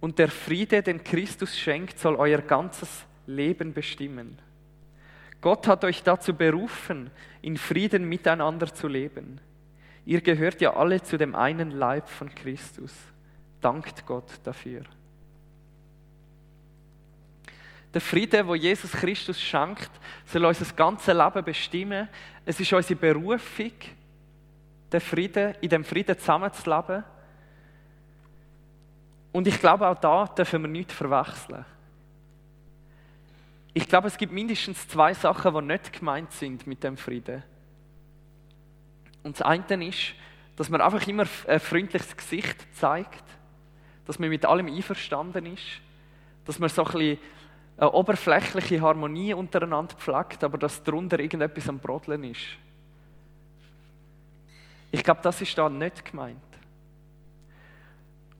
Und 0.00 0.18
der 0.18 0.28
Friede, 0.28 0.82
den 0.82 1.02
Christus 1.02 1.56
schenkt, 1.56 1.98
soll 1.98 2.16
euer 2.16 2.40
ganzes 2.40 3.06
Leben 3.26 3.72
bestimmen. 3.72 4.38
Gott 5.40 5.66
hat 5.68 5.84
euch 5.84 6.02
dazu 6.02 6.34
berufen, 6.34 7.10
in 7.40 7.56
Frieden 7.56 8.08
miteinander 8.08 8.72
zu 8.72 8.88
leben. 8.88 9.40
Ihr 10.04 10.20
gehört 10.20 10.60
ja 10.60 10.74
alle 10.74 11.02
zu 11.02 11.16
dem 11.16 11.34
einen 11.34 11.70
Leib 11.70 12.08
von 12.08 12.34
Christus. 12.34 12.92
Dankt 13.60 14.06
Gott 14.06 14.40
dafür. 14.44 14.82
Der 17.92 18.00
Friede, 18.00 18.46
wo 18.46 18.54
Jesus 18.54 18.92
Christus 18.92 19.40
schenkt, 19.40 19.90
soll 20.24 20.44
unser 20.44 20.72
ganzes 20.74 21.14
Leben 21.14 21.44
bestimmen. 21.44 22.08
Es 22.44 22.58
ist 22.58 22.72
unsere 22.72 22.98
Berufung, 22.98 23.72
den 24.90 25.00
Frieden, 25.00 25.54
in 25.60 25.68
dem 25.68 25.84
Frieden 25.84 26.18
zusammenzuleben. 26.18 27.04
Und 29.32 29.46
ich 29.46 29.58
glaube, 29.58 29.86
auch 29.88 29.98
da 29.98 30.26
dürfen 30.26 30.62
wir 30.62 30.68
nichts 30.68 30.94
verwechseln. 30.94 31.64
Ich 33.74 33.88
glaube, 33.88 34.08
es 34.08 34.18
gibt 34.18 34.32
mindestens 34.32 34.86
zwei 34.88 35.14
Sachen, 35.14 35.54
die 35.54 35.62
nicht 35.62 35.92
gemeint 35.92 36.30
sind 36.32 36.66
mit 36.66 36.84
dem 36.84 36.96
Frieden. 36.96 37.42
Und 39.22 39.38
das 39.38 39.46
eine 39.46 39.86
ist, 39.86 40.14
dass 40.56 40.68
man 40.68 40.80
einfach 40.80 41.06
immer 41.06 41.24
ein 41.46 41.60
freundliches 41.60 42.16
Gesicht 42.16 42.66
zeigt, 42.74 43.24
dass 44.06 44.18
man 44.18 44.28
mit 44.28 44.44
allem 44.44 44.66
einverstanden 44.66 45.46
ist, 45.46 45.80
dass 46.44 46.58
man 46.58 46.68
so 46.68 46.84
ein 46.84 46.92
bisschen 46.92 47.18
eine 47.76 47.90
oberflächliche 47.90 48.80
Harmonie 48.80 49.34
untereinander 49.34 49.94
pflegt, 49.96 50.44
aber 50.44 50.58
dass 50.58 50.82
darunter 50.82 51.18
irgendetwas 51.18 51.68
am 51.68 51.78
Brodeln 51.78 52.24
ist. 52.24 52.40
Ich 54.90 55.02
glaube, 55.02 55.20
das 55.22 55.40
ist 55.40 55.56
da 55.56 55.68
nicht 55.68 56.04
gemeint. 56.04 56.38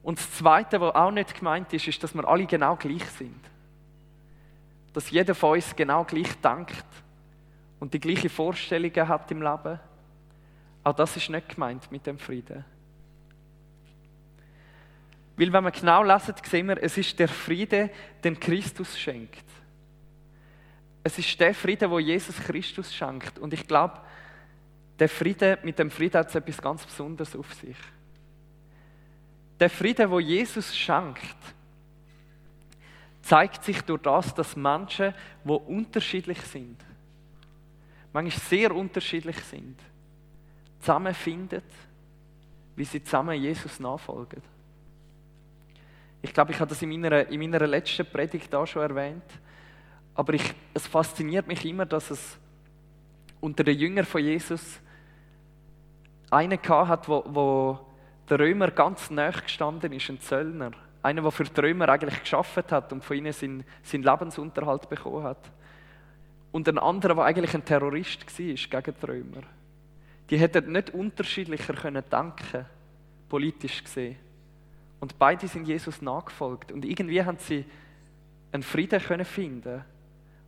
Und 0.02 0.18
das 0.18 0.30
Zweite, 0.32 0.80
was 0.80 0.94
auch 0.94 1.10
nicht 1.10 1.34
gemeint 1.34 1.72
ist, 1.72 1.88
ist, 1.88 2.02
dass 2.02 2.14
wir 2.14 2.28
alle 2.28 2.46
genau 2.46 2.76
gleich 2.76 3.04
sind. 3.10 3.40
Dass 4.92 5.10
jeder 5.10 5.34
von 5.34 5.52
uns 5.52 5.74
genau 5.74 6.04
gleich 6.04 6.38
denkt 6.40 6.84
und 7.80 7.94
die 7.94 8.00
gleiche 8.00 8.28
Vorstellungen 8.28 9.08
hat 9.08 9.30
im 9.30 9.42
Leben. 9.42 9.80
Auch 10.84 10.92
das 10.92 11.16
ist 11.16 11.30
nicht 11.30 11.48
gemeint 11.48 11.90
mit 11.90 12.06
dem 12.06 12.18
Frieden. 12.18 12.64
Weil 15.36 15.52
wenn 15.52 15.64
wir 15.64 15.70
genau 15.70 16.02
lesen, 16.02 16.34
sehen 16.44 16.68
wir, 16.68 16.82
es 16.82 16.98
ist 16.98 17.18
der 17.18 17.28
Friede, 17.28 17.90
den 18.22 18.38
Christus 18.38 18.98
schenkt. 18.98 19.44
Es 21.04 21.18
ist 21.18 21.40
der 21.40 21.54
Friede, 21.54 21.90
wo 21.90 21.98
Jesus 21.98 22.36
Christus 22.36 22.94
schenkt. 22.94 23.38
Und 23.38 23.52
ich 23.54 23.66
glaube, 23.66 24.00
der 24.98 25.08
Friede, 25.08 25.58
mit 25.62 25.78
dem 25.78 25.90
Frieden 25.90 26.18
hat 26.18 26.28
es 26.28 26.34
etwas 26.34 26.60
ganz 26.60 26.84
Besonderes 26.84 27.34
auf 27.34 27.52
sich. 27.54 27.76
Der 29.58 29.70
Friede, 29.70 30.10
wo 30.10 30.20
Jesus 30.20 30.76
schenkt, 30.76 31.36
zeigt 33.22 33.64
sich 33.64 33.80
durch 33.82 34.02
das, 34.02 34.34
dass 34.34 34.56
Menschen, 34.56 35.14
wo 35.44 35.56
unterschiedlich 35.56 36.40
sind, 36.42 36.76
manchmal 38.12 38.44
sehr 38.48 38.74
unterschiedlich 38.74 39.38
sind, 39.38 39.78
zusammenfinden, 40.80 41.62
wie 42.76 42.84
sie 42.84 43.02
zusammen 43.02 43.40
Jesus 43.40 43.80
nachfolgen. 43.80 44.42
Ich 46.22 46.32
glaube, 46.32 46.52
ich 46.52 46.60
habe 46.60 46.68
das 46.68 46.80
in 46.80 46.88
meiner, 46.88 47.28
in 47.28 47.40
meiner 47.40 47.66
letzten 47.66 48.06
Predigt 48.06 48.54
auch 48.54 48.66
schon 48.66 48.82
erwähnt. 48.82 49.24
Aber 50.14 50.34
ich, 50.34 50.54
es 50.72 50.86
fasziniert 50.86 51.46
mich 51.48 51.64
immer, 51.64 51.84
dass 51.84 52.10
es 52.10 52.38
unter 53.40 53.64
den 53.64 53.76
Jüngern 53.76 54.06
von 54.06 54.22
Jesus 54.22 54.80
einen 56.30 56.58
hat, 56.62 57.08
wo, 57.08 57.24
wo 57.26 57.78
der 58.28 58.38
Römer 58.38 58.70
ganz 58.70 59.10
nah 59.10 59.30
gestanden 59.30 59.92
ist, 59.92 60.08
ein 60.08 60.20
Zöllner. 60.20 60.70
Einer, 61.02 61.22
der 61.22 61.30
für 61.32 61.44
die 61.44 61.60
Römer 61.60 61.88
eigentlich 61.88 62.20
geschafft 62.20 62.70
hat 62.70 62.92
und 62.92 63.04
von 63.04 63.16
ihnen 63.16 63.32
seinen, 63.32 63.64
seinen 63.82 64.04
Lebensunterhalt 64.04 64.88
bekommen 64.88 65.24
hat. 65.24 65.50
Und 66.52 66.68
ein 66.68 66.78
anderer, 66.78 67.16
der 67.16 67.24
eigentlich 67.24 67.54
ein 67.54 67.64
Terrorist 67.64 68.26
war 68.26 68.82
gegen 68.82 68.96
die 69.00 69.06
Römer. 69.06 69.42
Die 70.30 70.38
hätten 70.38 70.70
nicht 70.70 70.90
unterschiedlicher 70.90 71.74
können 71.74 72.04
denken, 72.10 72.66
politisch 73.28 73.82
gesehen. 73.82 74.16
Und 75.02 75.18
beide 75.18 75.48
sind 75.48 75.66
Jesus 75.66 76.00
nachgefolgt. 76.00 76.70
Und 76.70 76.84
irgendwie 76.84 77.24
haben 77.24 77.36
sie 77.36 77.64
einen 78.52 78.62
Frieden 78.62 79.00
können 79.00 79.24
finden. 79.24 79.84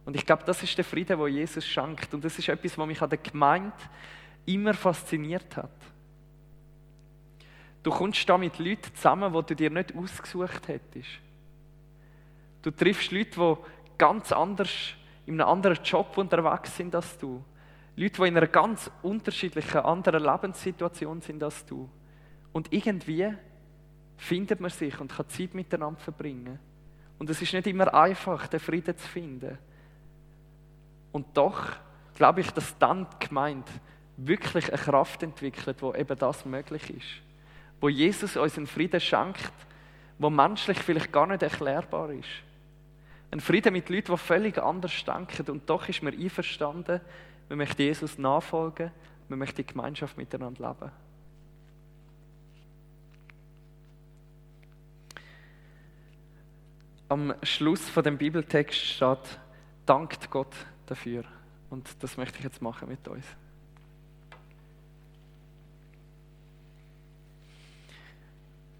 Und 0.04 0.14
ich 0.14 0.24
glaube, 0.24 0.44
das 0.46 0.62
ist 0.62 0.78
der 0.78 0.84
Frieden, 0.84 1.18
wo 1.18 1.26
Jesus 1.26 1.66
schenkt. 1.66 2.14
Und 2.14 2.24
das 2.24 2.38
ist 2.38 2.48
etwas, 2.48 2.78
was 2.78 2.86
mich 2.86 3.02
an 3.02 3.10
der 3.10 3.18
Gemeinde 3.18 3.74
immer 4.46 4.72
fasziniert 4.72 5.56
hat. 5.56 5.74
Du 7.82 7.90
kommst 7.90 8.28
da 8.28 8.38
mit 8.38 8.60
Leuten 8.60 8.94
zusammen, 8.94 9.32
die 9.32 9.42
du 9.42 9.56
dir 9.56 9.70
nicht 9.70 9.96
ausgesucht 9.96 10.68
hättest. 10.68 11.18
Du 12.62 12.70
triffst 12.70 13.10
Leute, 13.10 13.30
die 13.36 13.56
ganz 13.98 14.30
anders, 14.30 14.70
in 15.26 15.40
einem 15.40 15.50
anderen 15.50 15.82
Job 15.82 16.16
unterwegs 16.16 16.76
sind 16.76 16.94
als 16.94 17.18
du. 17.18 17.42
Leute, 17.96 18.22
die 18.22 18.28
in 18.28 18.36
einer 18.36 18.46
ganz 18.46 18.88
unterschiedlichen, 19.02 19.80
anderen 19.80 20.22
Lebenssituation 20.22 21.20
sind 21.22 21.42
als 21.42 21.66
du. 21.66 21.90
Und 22.52 22.72
irgendwie 22.72 23.34
findet 24.16 24.60
man 24.60 24.70
sich 24.70 24.98
und 25.00 25.12
kann 25.12 25.28
Zeit 25.28 25.54
miteinander 25.54 26.00
verbringen. 26.00 26.58
Und 27.18 27.30
es 27.30 27.40
ist 27.40 27.52
nicht 27.52 27.66
immer 27.66 27.92
einfach, 27.94 28.46
den 28.46 28.60
Frieden 28.60 28.96
zu 28.96 29.06
finden. 29.06 29.58
Und 31.12 31.26
doch 31.36 31.72
glaube 32.16 32.40
ich, 32.40 32.50
dass 32.50 32.76
dann 32.78 33.06
die 33.20 33.28
Gemeinde 33.28 33.70
wirklich 34.16 34.72
eine 34.72 34.80
Kraft 34.80 35.22
entwickelt, 35.22 35.80
wo 35.80 35.94
eben 35.94 36.18
das 36.18 36.44
möglich 36.44 36.90
ist. 36.90 37.22
Wo 37.80 37.88
Jesus 37.88 38.36
uns 38.36 38.56
einen 38.56 38.66
Frieden 38.66 39.00
schenkt, 39.00 39.52
wo 40.18 40.30
menschlich 40.30 40.78
vielleicht 40.78 41.12
gar 41.12 41.26
nicht 41.26 41.42
erklärbar 41.42 42.10
ist. 42.10 42.28
Ein 43.30 43.40
Frieden 43.40 43.72
mit 43.72 43.88
Leuten, 43.88 44.12
die 44.12 44.18
völlig 44.18 44.58
anders 44.58 45.04
denken. 45.04 45.50
Und 45.50 45.68
doch 45.68 45.88
ist 45.88 46.02
man 46.02 46.16
einverstanden, 46.16 47.00
man 47.48 47.58
möchte 47.58 47.82
Jesus 47.82 48.16
nachfolgen, 48.16 48.90
man 49.28 49.38
möchte 49.38 49.62
die 49.62 49.66
Gemeinschaft 49.66 50.16
miteinander 50.16 50.68
leben. 50.68 50.92
Am 57.08 57.34
Schluss 57.42 57.88
von 57.88 58.02
dem 58.02 58.18
Bibeltext 58.18 58.78
steht, 58.78 59.38
dankt 59.86 60.30
Gott 60.30 60.54
dafür. 60.86 61.24
Und 61.70 62.02
das 62.02 62.16
möchte 62.16 62.38
ich 62.38 62.44
jetzt 62.44 62.62
machen 62.62 62.88
mit 62.88 63.06
uns. 63.08 63.24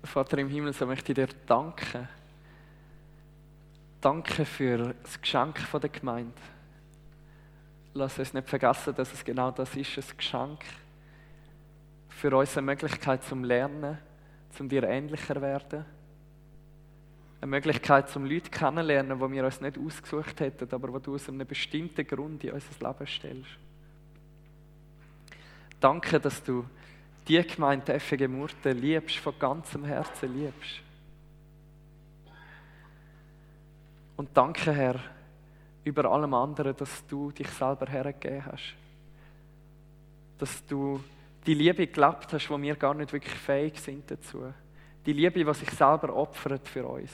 Vater 0.05 0.39
im 0.39 0.49
Himmel, 0.49 0.73
so 0.73 0.87
möchte 0.87 1.13
ich 1.13 1.17
dir 1.17 1.29
danken. 1.47 2.09
Danke 4.01 4.45
für 4.45 4.95
das 5.03 5.21
Geschenk 5.21 5.59
von 5.59 5.81
der 5.81 5.91
Gemeinde. 5.91 6.33
Lass 7.95 8.19
uns 8.19 8.35
nicht 8.35 8.49
vergessen, 8.49 8.95
dass 8.95 9.13
es 9.13 9.25
genau 9.25 9.51
das 9.51 9.75
ist, 9.75 9.97
ein 9.97 10.17
Geschenk 10.17 10.61
für 12.09 12.37
uns 12.37 12.57
eine 12.57 12.67
Möglichkeit 12.67 13.25
zum 13.25 13.45
Lernen, 13.45 13.99
zum 14.51 14.69
dir 14.69 14.85
ähnlicher 14.85 15.41
werden 15.41 15.85
eine 17.45 17.51
Möglichkeit, 17.51 18.17
um 18.17 18.25
Leute 18.25 18.49
kennenzulernen, 18.49 19.21
die 19.21 19.33
wir 19.33 19.45
uns 19.45 19.61
nicht 19.61 19.77
ausgesucht 19.77 20.41
hätten, 20.41 20.67
aber 20.73 20.99
die 20.99 21.05
du 21.05 21.15
aus 21.15 21.29
einem 21.29 21.47
bestimmten 21.47 22.07
Grund 22.07 22.43
in 22.43 22.53
unser 22.53 22.89
Leben 22.89 23.07
stellst. 23.07 23.51
Danke, 25.79 26.19
dass 26.19 26.43
du 26.43 26.65
die 27.29 27.43
Gemeinde 27.43 28.01
FG 28.01 28.29
Murten 28.29 28.81
liebst, 28.81 29.19
von 29.19 29.39
ganzem 29.39 29.85
Herzen 29.85 30.35
liebst. 30.35 30.81
Und 34.17 34.31
danke, 34.33 34.73
Herr, 34.73 35.01
über 35.85 36.07
allem 36.07 36.33
anderen, 36.33 36.75
dass 36.75 37.07
du 37.07 37.31
dich 37.31 37.51
selber 37.51 37.85
hergegeben 37.87 38.47
hast. 38.47 38.75
Dass 40.39 40.65
du 40.65 40.99
die 41.45 41.53
Liebe 41.53 41.87
gelebt 41.87 42.33
hast, 42.33 42.49
wo 42.49 42.59
wir 42.59 42.77
gar 42.77 42.95
nicht 42.95 43.13
wirklich 43.13 43.35
fähig 43.35 43.79
sind 43.79 44.11
dazu. 44.11 44.51
Die 45.05 45.13
Liebe, 45.13 45.45
die 45.45 45.55
sich 45.55 45.71
selber 45.73 46.17
opfert 46.17 46.67
für 46.67 46.87
uns. 46.87 47.13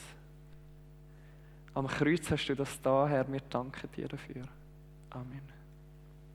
Am 1.74 1.86
Kreuz 1.86 2.30
hast 2.30 2.46
du 2.48 2.54
das 2.54 2.80
da, 2.82 3.06
Herr. 3.08 3.30
Wir 3.30 3.40
danken 3.40 3.90
dir 3.92 4.08
dafür. 4.08 4.44
Amen. 5.10 5.59